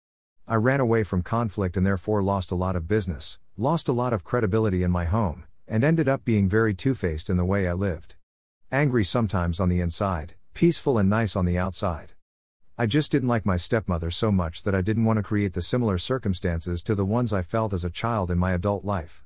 I 0.48 0.54
ran 0.54 0.80
away 0.80 1.04
from 1.04 1.20
conflict 1.20 1.76
and 1.76 1.86
therefore 1.86 2.22
lost 2.22 2.50
a 2.50 2.54
lot 2.54 2.74
of 2.74 2.88
business, 2.88 3.38
lost 3.58 3.86
a 3.86 3.92
lot 3.92 4.14
of 4.14 4.24
credibility 4.24 4.82
in 4.82 4.90
my 4.90 5.04
home, 5.04 5.44
and 5.68 5.84
ended 5.84 6.08
up 6.08 6.24
being 6.24 6.48
very 6.48 6.72
two 6.72 6.94
faced 6.94 7.28
in 7.28 7.36
the 7.36 7.44
way 7.44 7.68
I 7.68 7.74
lived. 7.74 8.14
Angry 8.72 9.04
sometimes 9.04 9.60
on 9.60 9.68
the 9.68 9.82
inside, 9.82 10.36
peaceful 10.54 10.96
and 10.96 11.10
nice 11.10 11.36
on 11.36 11.44
the 11.44 11.58
outside. 11.58 12.14
I 12.78 12.86
just 12.86 13.12
didn't 13.12 13.28
like 13.28 13.44
my 13.44 13.58
stepmother 13.58 14.10
so 14.10 14.32
much 14.32 14.62
that 14.62 14.74
I 14.74 14.80
didn't 14.80 15.04
want 15.04 15.18
to 15.18 15.22
create 15.22 15.52
the 15.52 15.60
similar 15.60 15.98
circumstances 15.98 16.82
to 16.84 16.94
the 16.94 17.04
ones 17.04 17.30
I 17.30 17.42
felt 17.42 17.74
as 17.74 17.84
a 17.84 17.90
child 17.90 18.30
in 18.30 18.38
my 18.38 18.52
adult 18.52 18.86
life. 18.86 19.22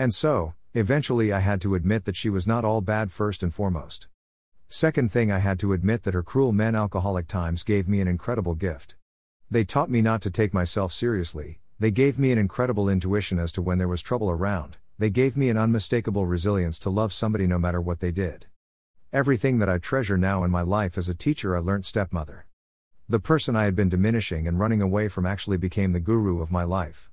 And 0.00 0.14
so, 0.14 0.54
eventually, 0.72 1.30
I 1.30 1.40
had 1.40 1.60
to 1.60 1.74
admit 1.74 2.06
that 2.06 2.16
she 2.16 2.30
was 2.30 2.46
not 2.46 2.64
all 2.64 2.80
bad 2.80 3.12
first 3.12 3.42
and 3.42 3.52
foremost. 3.52 4.08
Second 4.66 5.12
thing, 5.12 5.30
I 5.30 5.40
had 5.40 5.58
to 5.58 5.74
admit 5.74 6.04
that 6.04 6.14
her 6.14 6.22
cruel 6.22 6.52
men 6.52 6.74
alcoholic 6.74 7.28
times 7.28 7.64
gave 7.64 7.86
me 7.86 8.00
an 8.00 8.08
incredible 8.08 8.54
gift. 8.54 8.96
They 9.50 9.62
taught 9.62 9.90
me 9.90 10.00
not 10.00 10.22
to 10.22 10.30
take 10.30 10.54
myself 10.54 10.90
seriously, 10.90 11.60
they 11.78 11.90
gave 11.90 12.18
me 12.18 12.32
an 12.32 12.38
incredible 12.38 12.88
intuition 12.88 13.38
as 13.38 13.52
to 13.52 13.60
when 13.60 13.76
there 13.76 13.88
was 13.88 14.00
trouble 14.00 14.30
around, 14.30 14.78
they 14.98 15.10
gave 15.10 15.36
me 15.36 15.50
an 15.50 15.58
unmistakable 15.58 16.24
resilience 16.24 16.78
to 16.78 16.88
love 16.88 17.12
somebody 17.12 17.46
no 17.46 17.58
matter 17.58 17.78
what 17.78 18.00
they 18.00 18.10
did. 18.10 18.46
Everything 19.12 19.58
that 19.58 19.68
I 19.68 19.76
treasure 19.76 20.16
now 20.16 20.44
in 20.44 20.50
my 20.50 20.62
life 20.62 20.96
as 20.96 21.10
a 21.10 21.14
teacher, 21.14 21.54
I 21.54 21.60
learnt 21.60 21.84
stepmother. 21.84 22.46
The 23.06 23.20
person 23.20 23.54
I 23.54 23.64
had 23.64 23.76
been 23.76 23.90
diminishing 23.90 24.48
and 24.48 24.58
running 24.58 24.80
away 24.80 25.08
from 25.08 25.26
actually 25.26 25.58
became 25.58 25.92
the 25.92 26.00
guru 26.00 26.40
of 26.40 26.50
my 26.50 26.64
life. 26.64 27.09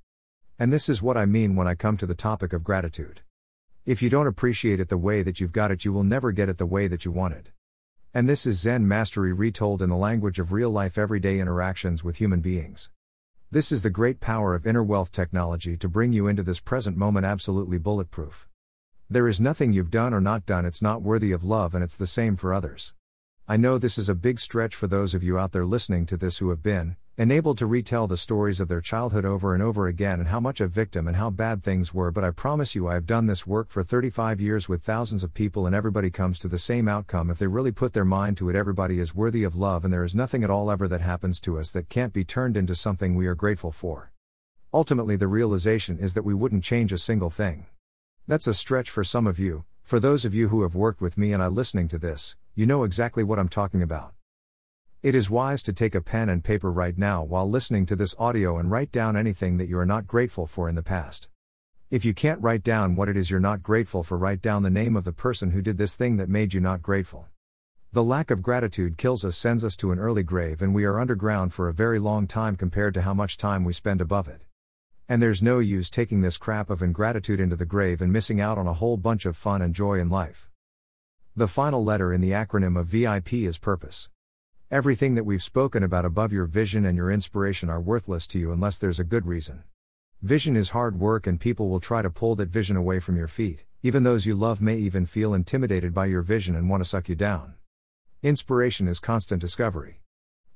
And 0.59 0.73
this 0.73 0.89
is 0.89 1.03
what 1.03 1.17
I 1.17 1.27
mean 1.27 1.55
when 1.55 1.67
I 1.67 1.75
come 1.75 1.97
to 1.97 2.07
the 2.07 2.15
topic 2.15 2.51
of 2.51 2.63
gratitude. 2.63 3.21
If 3.85 4.01
you 4.01 4.09
don't 4.09 4.25
appreciate 4.25 4.79
it 4.79 4.89
the 4.89 4.97
way 4.97 5.21
that 5.21 5.39
you've 5.39 5.51
got 5.51 5.69
it, 5.69 5.85
you 5.85 5.93
will 5.93 6.03
never 6.03 6.31
get 6.31 6.49
it 6.49 6.57
the 6.57 6.65
way 6.65 6.87
that 6.87 7.05
you 7.05 7.11
want 7.11 7.35
it. 7.35 7.51
And 8.11 8.27
this 8.27 8.47
is 8.47 8.59
Zen 8.59 8.87
mastery 8.87 9.31
retold 9.31 9.83
in 9.83 9.89
the 9.89 9.95
language 9.95 10.39
of 10.39 10.51
real 10.51 10.71
life 10.71 10.97
everyday 10.97 11.39
interactions 11.39 12.03
with 12.03 12.17
human 12.17 12.39
beings. 12.39 12.89
This 13.51 13.71
is 13.71 13.83
the 13.83 13.91
great 13.91 14.19
power 14.19 14.55
of 14.55 14.65
inner 14.65 14.83
wealth 14.83 15.11
technology 15.11 15.77
to 15.77 15.87
bring 15.87 16.11
you 16.11 16.25
into 16.25 16.41
this 16.41 16.59
present 16.59 16.97
moment 16.97 17.27
absolutely 17.27 17.77
bulletproof. 17.77 18.47
There 19.07 19.27
is 19.27 19.39
nothing 19.39 19.73
you've 19.73 19.91
done 19.91 20.11
or 20.11 20.19
not 20.19 20.47
done, 20.47 20.65
it's 20.65 20.81
not 20.81 21.03
worthy 21.03 21.31
of 21.31 21.43
love, 21.43 21.75
and 21.75 21.83
it's 21.83 21.97
the 21.97 22.07
same 22.07 22.35
for 22.35 22.51
others. 22.51 22.93
I 23.47 23.57
know 23.57 23.77
this 23.77 23.99
is 23.99 24.09
a 24.09 24.15
big 24.15 24.39
stretch 24.39 24.73
for 24.73 24.87
those 24.87 25.13
of 25.13 25.21
you 25.21 25.37
out 25.37 25.51
there 25.51 25.67
listening 25.67 26.07
to 26.07 26.17
this 26.17 26.39
who 26.39 26.49
have 26.49 26.63
been 26.63 26.95
enabled 27.19 27.57
to 27.57 27.65
retell 27.65 28.05
the 28.05 28.15
stories 28.15 28.59
of 28.59 28.67
their 28.67 28.79
childhood 28.79 29.25
over 29.25 29.55
and 29.55 29.63
over 29.63 29.87
again 29.87 30.19
and 30.19 30.29
how 30.29 30.39
much 30.39 30.61
a 30.61 30.67
victim 30.67 31.07
and 31.07 31.17
how 31.17 31.31
bad 31.31 31.63
things 31.63 31.91
were, 31.91 32.11
but 32.11 32.23
I 32.23 32.29
promise 32.29 32.75
you 32.75 32.87
I 32.87 32.93
have 32.93 33.07
done 33.07 33.25
this 33.25 33.47
work 33.47 33.71
for 33.71 33.83
35 33.83 34.39
years 34.39 34.69
with 34.69 34.83
thousands 34.83 35.23
of 35.23 35.33
people 35.33 35.65
and 35.65 35.73
everybody 35.73 36.11
comes 36.11 36.37
to 36.39 36.47
the 36.47 36.59
same 36.59 36.87
outcome 36.87 37.31
if 37.31 37.39
they 37.39 37.47
really 37.47 37.71
put 37.71 37.93
their 37.93 38.05
mind 38.05 38.37
to 38.37 38.49
it. 38.49 38.55
Everybody 38.55 38.99
is 38.99 39.15
worthy 39.15 39.43
of 39.43 39.55
love 39.55 39.83
and 39.83 39.91
there 39.91 40.03
is 40.03 40.13
nothing 40.13 40.43
at 40.43 40.51
all 40.51 40.69
ever 40.69 40.87
that 40.87 41.01
happens 41.01 41.39
to 41.41 41.57
us 41.57 41.71
that 41.71 41.89
can't 41.89 42.13
be 42.13 42.23
turned 42.23 42.55
into 42.55 42.75
something 42.75 43.15
we 43.15 43.25
are 43.25 43.33
grateful 43.33 43.71
for. 43.71 44.11
Ultimately, 44.71 45.15
the 45.15 45.27
realization 45.27 45.97
is 45.97 46.13
that 46.13 46.25
we 46.25 46.35
wouldn't 46.35 46.63
change 46.63 46.93
a 46.93 46.99
single 46.99 47.31
thing. 47.31 47.65
That's 48.27 48.45
a 48.45 48.53
stretch 48.53 48.91
for 48.91 49.03
some 49.03 49.25
of 49.25 49.39
you, 49.39 49.65
for 49.81 49.99
those 49.99 50.23
of 50.23 50.35
you 50.35 50.49
who 50.49 50.61
have 50.61 50.75
worked 50.75 51.01
with 51.01 51.17
me 51.17 51.33
and 51.33 51.41
I 51.41 51.47
listening 51.47 51.87
to 51.87 51.97
this, 51.97 52.35
you 52.53 52.67
know 52.67 52.83
exactly 52.83 53.23
what 53.23 53.39
I'm 53.39 53.49
talking 53.49 53.81
about. 53.81 54.13
It 55.07 55.15
is 55.15 55.29
wise 55.29 55.63
to 55.63 55.71
take 55.71 55.95
a 55.95 56.01
pen 56.01 56.27
and 56.27 56.43
paper 56.43 56.69
right 56.69 56.97
now 56.97 57.23
while 57.23 57.49
listening 57.49 57.85
to 57.85 57.95
this 57.95 58.13
audio 58.19 58.57
and 58.57 58.69
write 58.69 58.91
down 58.91 59.15
anything 59.15 59.55
that 59.55 59.69
you 59.69 59.77
are 59.79 59.85
not 59.85 60.05
grateful 60.05 60.45
for 60.45 60.67
in 60.67 60.75
the 60.75 60.83
past. 60.83 61.29
If 61.89 62.03
you 62.03 62.13
can't 62.13 62.41
write 62.41 62.61
down 62.61 62.97
what 62.97 63.07
it 63.07 63.15
is 63.15 63.31
you're 63.31 63.39
not 63.39 63.63
grateful 63.63 64.03
for, 64.03 64.17
write 64.17 64.41
down 64.41 64.63
the 64.63 64.69
name 64.69 64.97
of 64.97 65.05
the 65.05 65.13
person 65.13 65.51
who 65.51 65.61
did 65.61 65.77
this 65.77 65.95
thing 65.95 66.17
that 66.17 66.27
made 66.27 66.53
you 66.53 66.59
not 66.59 66.81
grateful. 66.81 67.27
The 67.93 68.03
lack 68.03 68.29
of 68.29 68.41
gratitude 68.41 68.97
kills 68.97 69.23
us, 69.23 69.37
sends 69.37 69.63
us 69.63 69.77
to 69.77 69.93
an 69.93 69.97
early 69.97 70.23
grave, 70.23 70.61
and 70.61 70.75
we 70.75 70.83
are 70.83 70.99
underground 70.99 71.53
for 71.53 71.69
a 71.69 71.73
very 71.73 71.99
long 71.99 72.27
time 72.27 72.57
compared 72.57 72.93
to 72.95 73.03
how 73.03 73.13
much 73.13 73.37
time 73.37 73.63
we 73.63 73.71
spend 73.71 74.01
above 74.01 74.27
it. 74.27 74.41
And 75.07 75.21
there's 75.21 75.41
no 75.41 75.59
use 75.59 75.89
taking 75.89 76.19
this 76.19 76.37
crap 76.37 76.69
of 76.69 76.81
ingratitude 76.81 77.39
into 77.39 77.55
the 77.55 77.65
grave 77.65 78.01
and 78.01 78.11
missing 78.11 78.41
out 78.41 78.57
on 78.57 78.67
a 78.67 78.73
whole 78.73 78.97
bunch 78.97 79.25
of 79.25 79.37
fun 79.37 79.61
and 79.61 79.73
joy 79.73 80.01
in 80.01 80.09
life. 80.09 80.49
The 81.33 81.47
final 81.47 81.81
letter 81.81 82.11
in 82.11 82.19
the 82.19 82.31
acronym 82.31 82.77
of 82.77 82.87
VIP 82.87 83.35
is 83.35 83.57
purpose. 83.57 84.09
Everything 84.69 85.15
that 85.15 85.23
we've 85.23 85.41
spoken 85.41 85.81
about 85.81 86.03
above 86.03 86.33
your 86.33 86.45
vision 86.45 86.85
and 86.85 86.97
your 86.97 87.09
inspiration 87.09 87.69
are 87.69 87.79
worthless 87.79 88.27
to 88.27 88.37
you 88.37 88.51
unless 88.51 88.77
there's 88.77 88.99
a 88.99 89.05
good 89.05 89.25
reason. 89.25 89.63
Vision 90.21 90.57
is 90.57 90.71
hard 90.71 90.99
work 90.99 91.25
and 91.25 91.39
people 91.39 91.69
will 91.69 91.79
try 91.79 92.01
to 92.01 92.09
pull 92.09 92.35
that 92.35 92.49
vision 92.49 92.75
away 92.75 92.99
from 92.99 93.15
your 93.15 93.29
feet, 93.29 93.63
even 93.81 94.03
those 94.03 94.25
you 94.25 94.35
love 94.35 94.59
may 94.59 94.75
even 94.75 95.05
feel 95.05 95.33
intimidated 95.33 95.93
by 95.93 96.05
your 96.05 96.21
vision 96.21 96.53
and 96.53 96.69
want 96.69 96.83
to 96.83 96.89
suck 96.89 97.07
you 97.07 97.15
down. 97.15 97.53
Inspiration 98.21 98.89
is 98.89 98.99
constant 98.99 99.39
discovery. 99.39 100.01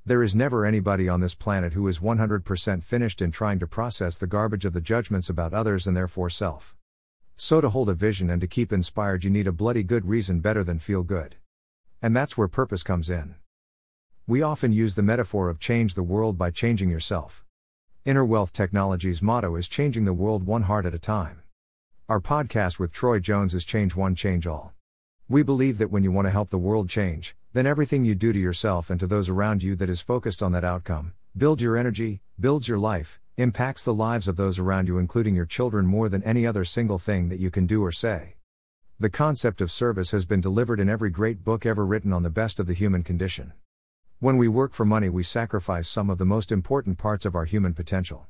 There 0.06 0.24
is 0.24 0.36
never 0.36 0.66
anybody 0.66 1.08
on 1.08 1.22
this 1.22 1.34
planet 1.34 1.72
who 1.72 1.88
is 1.88 2.00
100% 2.00 2.84
finished 2.84 3.22
in 3.22 3.32
trying 3.32 3.60
to 3.60 3.68
process 3.68 4.18
the 4.18 4.28
garbage 4.28 4.66
of 4.66 4.74
the 4.74 4.82
judgments 4.82 5.30
about 5.30 5.54
others 5.54 5.88
and 5.88 5.96
therefore 5.96 6.30
self. 6.30 6.76
So, 7.38 7.62
to 7.62 7.70
hold 7.70 7.88
a 7.88 7.94
vision 7.94 8.30
and 8.30 8.42
to 8.42 8.48
keep 8.48 8.74
inspired, 8.74 9.24
you 9.24 9.30
need 9.30 9.48
a 9.48 9.54
bloody 9.54 9.84
good 9.84 10.06
reason 10.06 10.42
better 10.42 10.66
than 10.66 10.80
feel 10.80 11.04
good. 11.04 11.38
And 12.02 12.14
that's 12.14 12.38
where 12.38 12.50
purpose 12.50 12.84
comes 12.84 13.10
in. 13.10 13.36
We 14.32 14.42
often 14.42 14.72
use 14.72 14.96
the 14.96 15.04
metaphor 15.04 15.50
of 15.50 15.60
change 15.60 15.94
the 15.94 16.04
world 16.04 16.38
by 16.38 16.52
changing 16.52 16.90
yourself. 16.90 17.44
Inner 18.06 18.24
Wealth 18.24 18.54
Technologies' 18.54 19.22
motto 19.22 19.58
is 19.58 19.68
changing 19.68 20.06
the 20.06 20.14
world 20.14 20.46
one 20.46 20.62
heart 20.62 20.86
at 20.86 20.94
a 20.94 21.00
time. 21.00 21.42
Our 22.08 22.22
podcast 22.22 22.80
with 22.80 22.94
Troy 22.94 23.20
Jones 23.20 23.54
is 23.54 23.66
Change 23.66 23.94
One, 23.94 24.16
Change 24.16 24.48
All. 24.48 24.74
We 25.28 25.44
believe 25.44 25.80
that 25.80 25.92
when 25.92 26.06
you 26.06 26.14
want 26.14 26.28
to 26.28 26.32
help 26.32 26.50
the 26.50 26.58
world 26.58 26.88
change, 26.88 27.36
then 27.52 27.66
everything 27.66 28.06
you 28.06 28.16
do 28.16 28.32
to 28.32 28.40
yourself 28.40 28.90
and 28.90 28.98
to 29.02 29.06
those 29.06 29.28
around 29.28 29.64
you 29.64 29.76
that 29.76 29.90
is 29.90 30.00
focused 30.00 30.42
on 30.42 30.54
that 30.54 30.64
outcome, 30.64 31.12
builds 31.36 31.62
your 31.62 31.76
energy, 31.76 32.22
builds 32.40 32.70
your 32.70 32.80
life, 32.80 33.20
impacts 33.36 33.84
the 33.84 33.94
lives 33.94 34.30
of 34.30 34.38
those 34.38 34.58
around 34.58 34.88
you, 34.88 34.98
including 34.98 35.36
your 35.36 35.46
children, 35.46 35.86
more 35.86 36.08
than 36.08 36.24
any 36.24 36.48
other 36.48 36.64
single 36.64 37.00
thing 37.00 37.28
that 37.28 37.40
you 37.40 37.52
can 37.52 37.68
do 37.68 37.84
or 37.84 37.92
say. 37.92 38.36
The 38.98 39.10
concept 39.10 39.60
of 39.60 39.74
service 39.74 40.12
has 40.12 40.24
been 40.24 40.40
delivered 40.40 40.80
in 40.80 40.88
every 40.88 41.10
great 41.10 41.44
book 41.44 41.66
ever 41.66 41.86
written 41.86 42.14
on 42.14 42.24
the 42.24 42.30
best 42.30 42.62
of 42.62 42.68
the 42.68 42.74
human 42.74 43.04
condition. 43.04 43.52
When 44.22 44.38
we 44.38 44.48
work 44.48 44.76
for 44.76 44.86
money, 44.86 45.10
we 45.10 45.24
sacrifice 45.24 45.90
some 45.90 46.08
of 46.12 46.20
the 46.20 46.26
most 46.26 46.52
important 46.52 47.00
parts 47.00 47.26
of 47.26 47.34
our 47.34 47.46
human 47.46 47.74
potential. 47.74 48.28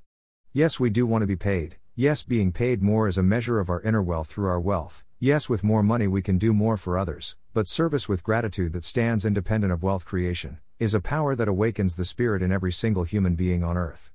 Yes, 0.53 0.79
we 0.79 0.89
do 0.89 1.05
want 1.05 1.21
to 1.24 1.27
be 1.27 1.36
paid. 1.36 1.79
Yes, 1.95 2.24
being 2.24 2.53
paid 2.53 2.81
more 2.81 3.10
is 3.10 3.17
a 3.17 3.24
measure 3.24 3.60
of 3.60 3.69
our 3.69 3.81
inner 3.81 4.01
wealth 4.01 4.29
through 4.29 4.48
our 4.48 4.57
wealth. 4.62 5.03
Yes, 5.19 5.50
with 5.50 5.65
more 5.65 5.83
money, 5.83 6.07
we 6.07 6.21
can 6.21 6.38
do 6.38 6.53
more 6.53 6.77
for 6.77 6.98
others. 6.98 7.36
But 7.53 7.67
service 7.67 8.07
with 8.07 8.24
gratitude 8.24 8.71
that 8.71 8.86
stands 8.86 9.25
independent 9.25 9.74
of 9.74 9.83
wealth 9.83 10.05
creation 10.05 10.60
is 10.79 10.95
a 10.95 11.01
power 11.01 11.36
that 11.36 11.50
awakens 11.50 11.98
the 11.98 12.05
spirit 12.05 12.41
in 12.41 12.53
every 12.53 12.71
single 12.71 13.03
human 13.03 13.36
being 13.36 13.62
on 13.62 13.75
earth. 13.75 14.12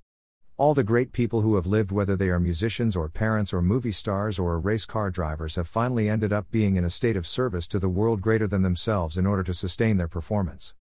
All 0.57 0.73
the 0.73 0.83
great 0.83 1.13
people 1.13 1.43
who 1.43 1.57
have 1.57 1.67
lived, 1.67 1.93
whether 1.93 2.17
they 2.17 2.31
are 2.31 2.41
musicians 2.41 2.97
or 2.97 3.11
parents 3.11 3.53
or 3.53 3.61
movie 3.61 3.93
stars 3.93 4.39
or 4.39 4.59
race 4.59 4.87
car 4.87 5.11
drivers, 5.11 5.57
have 5.57 5.69
finally 5.69 6.09
ended 6.09 6.33
up 6.33 6.51
being 6.51 6.77
in 6.77 6.87
a 6.87 6.89
state 6.89 7.19
of 7.19 7.27
service 7.27 7.67
to 7.67 7.79
the 7.79 7.91
world 7.91 8.23
greater 8.23 8.47
than 8.47 8.63
themselves 8.63 9.19
in 9.19 9.27
order 9.27 9.43
to 9.43 9.53
sustain 9.53 9.99
their 9.99 10.09
performance. 10.09 10.75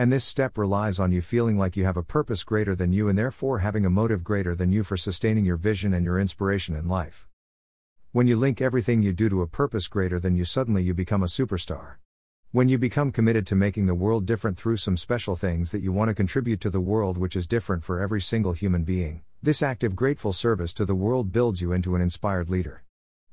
And 0.00 0.12
this 0.12 0.24
step 0.24 0.56
relies 0.56 1.00
on 1.00 1.10
you 1.10 1.20
feeling 1.20 1.58
like 1.58 1.76
you 1.76 1.84
have 1.84 1.96
a 1.96 2.04
purpose 2.04 2.44
greater 2.44 2.76
than 2.76 2.92
you 2.92 3.08
and 3.08 3.18
therefore 3.18 3.58
having 3.58 3.84
a 3.84 3.90
motive 3.90 4.22
greater 4.22 4.54
than 4.54 4.70
you 4.70 4.84
for 4.84 4.96
sustaining 4.96 5.44
your 5.44 5.56
vision 5.56 5.92
and 5.92 6.04
your 6.04 6.20
inspiration 6.20 6.76
in 6.76 6.86
life. 6.86 7.26
When 8.12 8.28
you 8.28 8.36
link 8.36 8.60
everything 8.60 9.02
you 9.02 9.12
do 9.12 9.28
to 9.28 9.42
a 9.42 9.48
purpose 9.48 9.88
greater 9.88 10.20
than 10.20 10.36
you, 10.36 10.44
suddenly 10.44 10.84
you 10.84 10.94
become 10.94 11.24
a 11.24 11.26
superstar. 11.26 11.96
When 12.52 12.68
you 12.68 12.78
become 12.78 13.10
committed 13.10 13.44
to 13.48 13.56
making 13.56 13.86
the 13.86 13.94
world 13.96 14.24
different 14.24 14.56
through 14.56 14.76
some 14.76 14.96
special 14.96 15.34
things 15.34 15.72
that 15.72 15.82
you 15.82 15.90
want 15.90 16.10
to 16.10 16.14
contribute 16.14 16.60
to 16.60 16.70
the 16.70 16.80
world, 16.80 17.18
which 17.18 17.34
is 17.34 17.48
different 17.48 17.82
for 17.82 18.00
every 18.00 18.20
single 18.20 18.52
human 18.52 18.84
being, 18.84 19.22
this 19.42 19.64
active 19.64 19.96
grateful 19.96 20.32
service 20.32 20.72
to 20.74 20.84
the 20.84 20.94
world 20.94 21.32
builds 21.32 21.60
you 21.60 21.72
into 21.72 21.96
an 21.96 22.00
inspired 22.00 22.48
leader. 22.48 22.84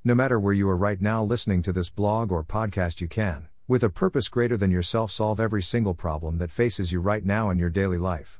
No 0.04 0.16
matter 0.16 0.40
where 0.40 0.52
you 0.52 0.68
are 0.70 0.76
right 0.76 1.00
now 1.00 1.24
listening 1.24 1.62
to 1.62 1.72
this 1.72 1.92
blog 1.92 2.32
or 2.32 2.44
podcast, 2.44 3.02
you 3.02 3.08
can, 3.08 3.50
with 3.68 3.84
a 3.84 3.90
purpose 3.90 4.30
greater 4.30 4.56
than 4.56 4.70
yourself, 4.70 5.10
solve 5.10 5.40
every 5.40 5.64
single 5.64 5.96
problem 5.96 6.38
that 6.38 6.52
faces 6.52 6.92
you 6.92 7.00
right 7.00 7.26
now 7.26 7.50
in 7.50 7.58
your 7.58 7.72
daily 7.72 7.98
life. 7.98 8.40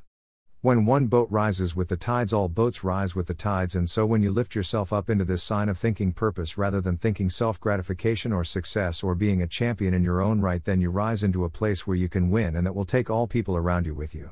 When 0.60 0.86
one 0.86 1.08
boat 1.08 1.26
rises 1.32 1.74
with 1.74 1.88
the 1.88 1.96
tides, 1.96 2.32
all 2.32 2.48
boats 2.48 2.84
rise 2.84 3.16
with 3.16 3.26
the 3.26 3.34
tides. 3.34 3.74
And 3.74 3.90
so, 3.90 4.06
when 4.06 4.22
you 4.22 4.30
lift 4.30 4.54
yourself 4.54 4.92
up 4.92 5.10
into 5.10 5.24
this 5.24 5.42
sign 5.42 5.68
of 5.68 5.78
thinking 5.78 6.12
purpose 6.12 6.56
rather 6.56 6.80
than 6.80 6.96
thinking 6.96 7.28
self 7.28 7.58
gratification 7.58 8.32
or 8.32 8.44
success 8.44 9.02
or 9.02 9.16
being 9.16 9.42
a 9.42 9.48
champion 9.48 9.94
in 9.94 10.04
your 10.04 10.22
own 10.22 10.40
right, 10.40 10.64
then 10.64 10.80
you 10.80 10.90
rise 10.90 11.24
into 11.24 11.44
a 11.44 11.50
place 11.50 11.88
where 11.88 11.96
you 11.96 12.08
can 12.08 12.30
win 12.30 12.54
and 12.54 12.64
that 12.64 12.76
will 12.76 12.84
take 12.84 13.10
all 13.10 13.26
people 13.26 13.56
around 13.56 13.84
you 13.84 13.96
with 13.96 14.14
you. 14.14 14.30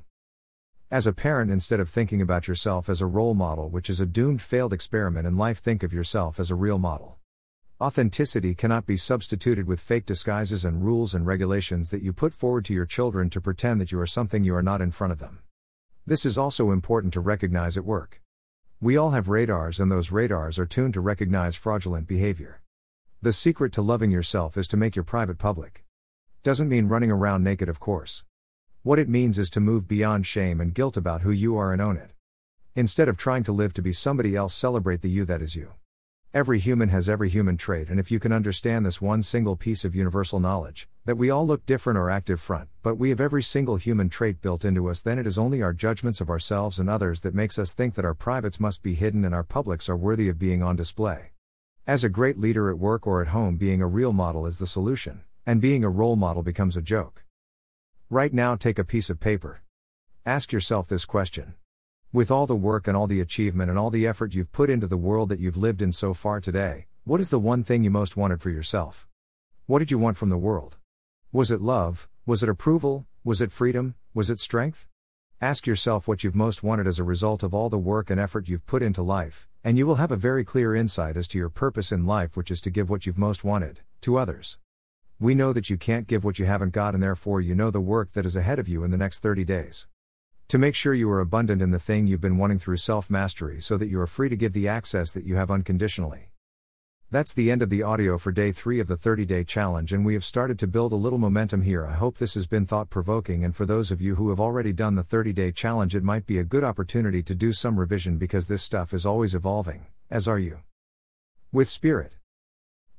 As 0.92 1.08
a 1.08 1.12
parent, 1.12 1.50
instead 1.50 1.80
of 1.80 1.88
thinking 1.88 2.22
about 2.22 2.46
yourself 2.46 2.88
as 2.88 3.00
a 3.00 3.06
role 3.06 3.34
model, 3.34 3.68
which 3.68 3.90
is 3.90 4.00
a 4.00 4.06
doomed 4.06 4.42
failed 4.42 4.72
experiment 4.72 5.26
in 5.26 5.36
life, 5.36 5.58
think 5.58 5.82
of 5.82 5.92
yourself 5.92 6.38
as 6.38 6.52
a 6.52 6.54
real 6.54 6.78
model. 6.78 7.18
Authenticity 7.81 8.54
cannot 8.54 8.87
be 8.87 8.97
substituted 8.97 9.66
with 9.66 9.81
fake 9.81 10.07
disguises 10.07 10.64
and 10.64 10.85
rules 10.85 11.12
and 11.12 11.26
regulations 11.26 11.90
that 11.90 12.02
you 12.02 12.12
put 12.12 12.33
forward 12.33 12.64
to 12.66 12.73
your 12.73 12.87
children 12.87 13.28
to 13.31 13.40
pretend 13.40 13.81
that 13.81 13.90
you 13.90 13.99
are 13.99 14.07
something 14.07 14.45
you 14.45 14.54
are 14.54 14.62
not 14.62 14.81
in 14.81 14.93
front 14.93 15.12
of 15.12 15.19
them. 15.19 15.40
This 16.07 16.25
is 16.25 16.38
also 16.38 16.71
important 16.71 17.12
to 17.14 17.21
recognize 17.21 17.76
at 17.76 17.85
work. 17.85 18.23
We 18.81 18.97
all 18.97 19.11
have 19.11 19.28
radars, 19.28 19.81
and 19.81 19.90
those 19.90 20.12
radars 20.12 20.57
are 20.57 20.66
tuned 20.66 20.95
to 20.95 21.00
recognize 21.00 21.57
fraudulent 21.57 22.07
behavior. 22.07 22.61
The 23.21 23.33
secret 23.33 23.73
to 23.73 23.83
loving 23.83 24.12
yourself 24.12 24.57
is 24.57 24.69
to 24.69 24.76
make 24.76 24.95
your 24.95 25.04
private 25.04 25.38
public. 25.38 25.85
Doesn't 26.45 26.69
mean 26.69 26.87
running 26.87 27.11
around 27.11 27.43
naked, 27.43 27.69
of 27.69 27.81
course. 27.81 28.23
What 28.85 29.00
it 29.00 29.09
means 29.09 29.37
is 29.37 29.50
to 29.50 29.59
move 29.59 29.88
beyond 29.88 30.26
shame 30.26 30.61
and 30.61 30.75
guilt 30.75 30.97
about 30.97 31.23
who 31.23 31.33
you 31.33 31.57
are 31.57 31.73
and 31.73 31.83
own 31.83 31.97
it. 31.97 32.12
Instead 32.76 33.09
of 33.09 33.16
trying 33.16 33.43
to 33.43 33.52
live 33.52 33.75
to 33.75 33.83
be 33.83 33.93
somebody 33.93 34.37
else, 34.37 34.54
celebrate 34.54 35.00
the 35.00 35.11
you 35.11 35.25
that 35.25 35.43
is 35.43 35.57
you. 35.57 35.73
Every 36.34 36.58
human 36.58 36.88
has 36.88 37.08
every 37.08 37.28
human 37.28 37.56
trait, 37.56 37.88
and 37.88 38.00
if 38.00 38.10
you 38.10 38.18
can 38.18 38.32
understand 38.32 38.84
this 38.84 39.00
one 39.00 39.22
single 39.22 39.54
piece 39.54 39.84
of 39.84 39.94
universal 39.94 40.40
knowledge, 40.40 40.88
that 41.04 41.16
we 41.16 41.30
all 41.30 41.46
look 41.46 41.64
different 41.64 41.96
or 41.96 42.10
active 42.10 42.40
front, 42.40 42.70
but 42.82 42.96
we 42.96 43.10
have 43.10 43.20
every 43.20 43.40
single 43.40 43.76
human 43.76 44.08
trait 44.08 44.42
built 44.42 44.64
into 44.64 44.88
us, 44.88 45.00
then 45.00 45.16
it 45.16 45.28
is 45.28 45.38
only 45.38 45.62
our 45.62 45.72
judgments 45.72 46.20
of 46.20 46.28
ourselves 46.28 46.80
and 46.80 46.90
others 46.90 47.20
that 47.20 47.36
makes 47.36 47.56
us 47.56 47.72
think 47.72 47.94
that 47.94 48.04
our 48.04 48.14
privates 48.14 48.58
must 48.58 48.82
be 48.82 48.94
hidden 48.94 49.24
and 49.24 49.32
our 49.32 49.44
publics 49.44 49.88
are 49.88 49.96
worthy 49.96 50.28
of 50.28 50.36
being 50.36 50.60
on 50.60 50.74
display. 50.74 51.30
As 51.86 52.02
a 52.02 52.08
great 52.08 52.36
leader 52.36 52.68
at 52.68 52.80
work 52.80 53.06
or 53.06 53.22
at 53.22 53.28
home, 53.28 53.56
being 53.56 53.80
a 53.80 53.86
real 53.86 54.12
model 54.12 54.44
is 54.44 54.58
the 54.58 54.66
solution, 54.66 55.22
and 55.46 55.60
being 55.60 55.84
a 55.84 55.88
role 55.88 56.16
model 56.16 56.42
becomes 56.42 56.76
a 56.76 56.82
joke. 56.82 57.22
Right 58.10 58.32
now, 58.32 58.56
take 58.56 58.80
a 58.80 58.82
piece 58.82 59.08
of 59.08 59.20
paper. 59.20 59.62
Ask 60.26 60.50
yourself 60.50 60.88
this 60.88 61.04
question 61.04 61.54
with 62.14 62.30
all 62.30 62.47
the 62.47 62.54
work 62.54 62.87
and 62.87 62.97
all 62.97 63.09
the 63.09 63.21
achievement 63.21 63.68
and 63.68 63.76
all 63.76 63.90
the 63.90 64.06
effort 64.06 64.37
you've 64.37 64.52
put 64.52 64.71
into 64.71 64.87
the 64.87 64.97
world 64.97 65.28
that 65.28 65.40
you've 65.40 65.56
lived 65.56 65.83
in 65.83 65.90
so 65.90 66.14
far 66.14 66.40
today, 66.40 66.87
what 67.02 67.21
is 67.21 67.30
the 67.30 67.40
one 67.40 67.64
thing 67.64 67.83
you 67.83 67.90
most 67.90 68.16
wanted 68.16 68.40
for 68.40 68.50
yourself? 68.50 69.09
What 69.66 69.80
did 69.80 69.90
you 69.90 69.99
want 69.99 70.16
from 70.16 70.28
the 70.28 70.38
world? 70.38 70.76
Was 71.33 71.50
it 71.50 71.61
love? 71.61 72.09
Was 72.25 72.44
it 72.44 72.49
approval? 72.49 73.04
Was 73.25 73.42
it 73.42 73.50
freedom? 73.50 73.97
Was 74.14 74.30
it 74.30 74.38
strength? 74.38 74.87
Ask 75.40 75.66
yourself 75.66 76.06
what 76.06 76.23
you've 76.23 76.37
most 76.37 76.62
wanted 76.62 76.87
as 76.87 77.00
a 77.00 77.04
result 77.04 77.42
of 77.42 77.52
all 77.52 77.68
the 77.68 77.78
work 77.78 78.11
and 78.11 78.21
effort 78.21 78.49
you've 78.49 78.64
put 78.64 78.80
into 78.80 79.02
life, 79.02 79.49
and 79.64 79.76
you 79.76 79.85
will 79.85 79.97
have 79.97 80.12
a 80.12 80.16
very 80.16 80.44
clear 80.44 80.73
insight 80.73 81.16
as 81.16 81.26
to 81.26 81.38
your 81.38 81.49
purpose 81.49 81.90
in 81.90 82.06
life, 82.06 82.37
which 82.37 82.52
is 82.52 82.61
to 82.61 82.71
give 82.71 82.88
what 82.88 83.06
you've 83.06 83.18
most 83.18 83.42
wanted 83.42 83.80
to 84.02 84.18
others. 84.18 84.61
We 85.18 85.35
know 85.35 85.52
that 85.52 85.68
you 85.68 85.76
can't 85.76 86.06
give 86.06 86.23
what 86.23 86.38
you 86.38 86.47
haven't 86.47 86.75
got, 86.75 86.94
and 86.94 87.02
therefore 87.02 87.40
you 87.40 87.56
know 87.56 87.73
the 87.73 87.80
work 87.80 88.12
that 88.12 88.25
is 88.25 88.37
ahead 88.37 88.61
of 88.61 88.68
you 88.68 88.85
in 88.85 88.92
the 88.92 88.97
next 88.97 89.18
30 89.18 89.44
days. 89.44 89.88
To 90.48 90.58
make 90.58 90.74
sure 90.74 90.94
you 90.94 91.10
are 91.10 91.20
abundant 91.20 91.62
in 91.62 91.70
the 91.70 91.78
thing 91.78 92.06
you've 92.06 92.20
been 92.20 92.36
wanting 92.36 92.58
through 92.58 92.76
self 92.76 93.10
mastery 93.10 93.60
so 93.60 93.76
that 93.78 93.88
you 93.88 93.98
are 94.00 94.06
free 94.06 94.28
to 94.28 94.36
give 94.36 94.52
the 94.52 94.68
access 94.68 95.12
that 95.12 95.24
you 95.24 95.36
have 95.36 95.50
unconditionally. 95.50 96.30
That's 97.10 97.32
the 97.32 97.50
end 97.50 97.62
of 97.62 97.70
the 97.70 97.82
audio 97.82 98.18
for 98.18 98.32
day 98.32 98.50
3 98.52 98.80
of 98.80 98.88
the 98.88 98.96
30 98.96 99.24
day 99.24 99.44
challenge, 99.44 99.92
and 99.92 100.04
we 100.04 100.14
have 100.14 100.24
started 100.24 100.58
to 100.58 100.66
build 100.66 100.92
a 100.92 100.96
little 100.96 101.18
momentum 101.18 101.62
here. 101.62 101.86
I 101.86 101.92
hope 101.92 102.18
this 102.18 102.34
has 102.34 102.46
been 102.46 102.66
thought 102.66 102.90
provoking, 102.90 103.44
and 103.44 103.54
for 103.54 103.64
those 103.64 103.90
of 103.90 104.00
you 104.00 104.16
who 104.16 104.30
have 104.30 104.40
already 104.40 104.72
done 104.72 104.96
the 104.96 105.02
30 105.02 105.32
day 105.32 105.52
challenge, 105.52 105.94
it 105.94 106.02
might 106.02 106.26
be 106.26 106.38
a 106.38 106.44
good 106.44 106.64
opportunity 106.64 107.22
to 107.22 107.34
do 107.34 107.52
some 107.52 107.78
revision 107.78 108.18
because 108.18 108.48
this 108.48 108.62
stuff 108.62 108.92
is 108.92 109.06
always 109.06 109.34
evolving, 109.34 109.86
as 110.10 110.28
are 110.28 110.38
you. 110.38 110.58
With 111.52 111.68
Spirit. 111.68 112.14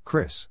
Chris. 0.04 0.44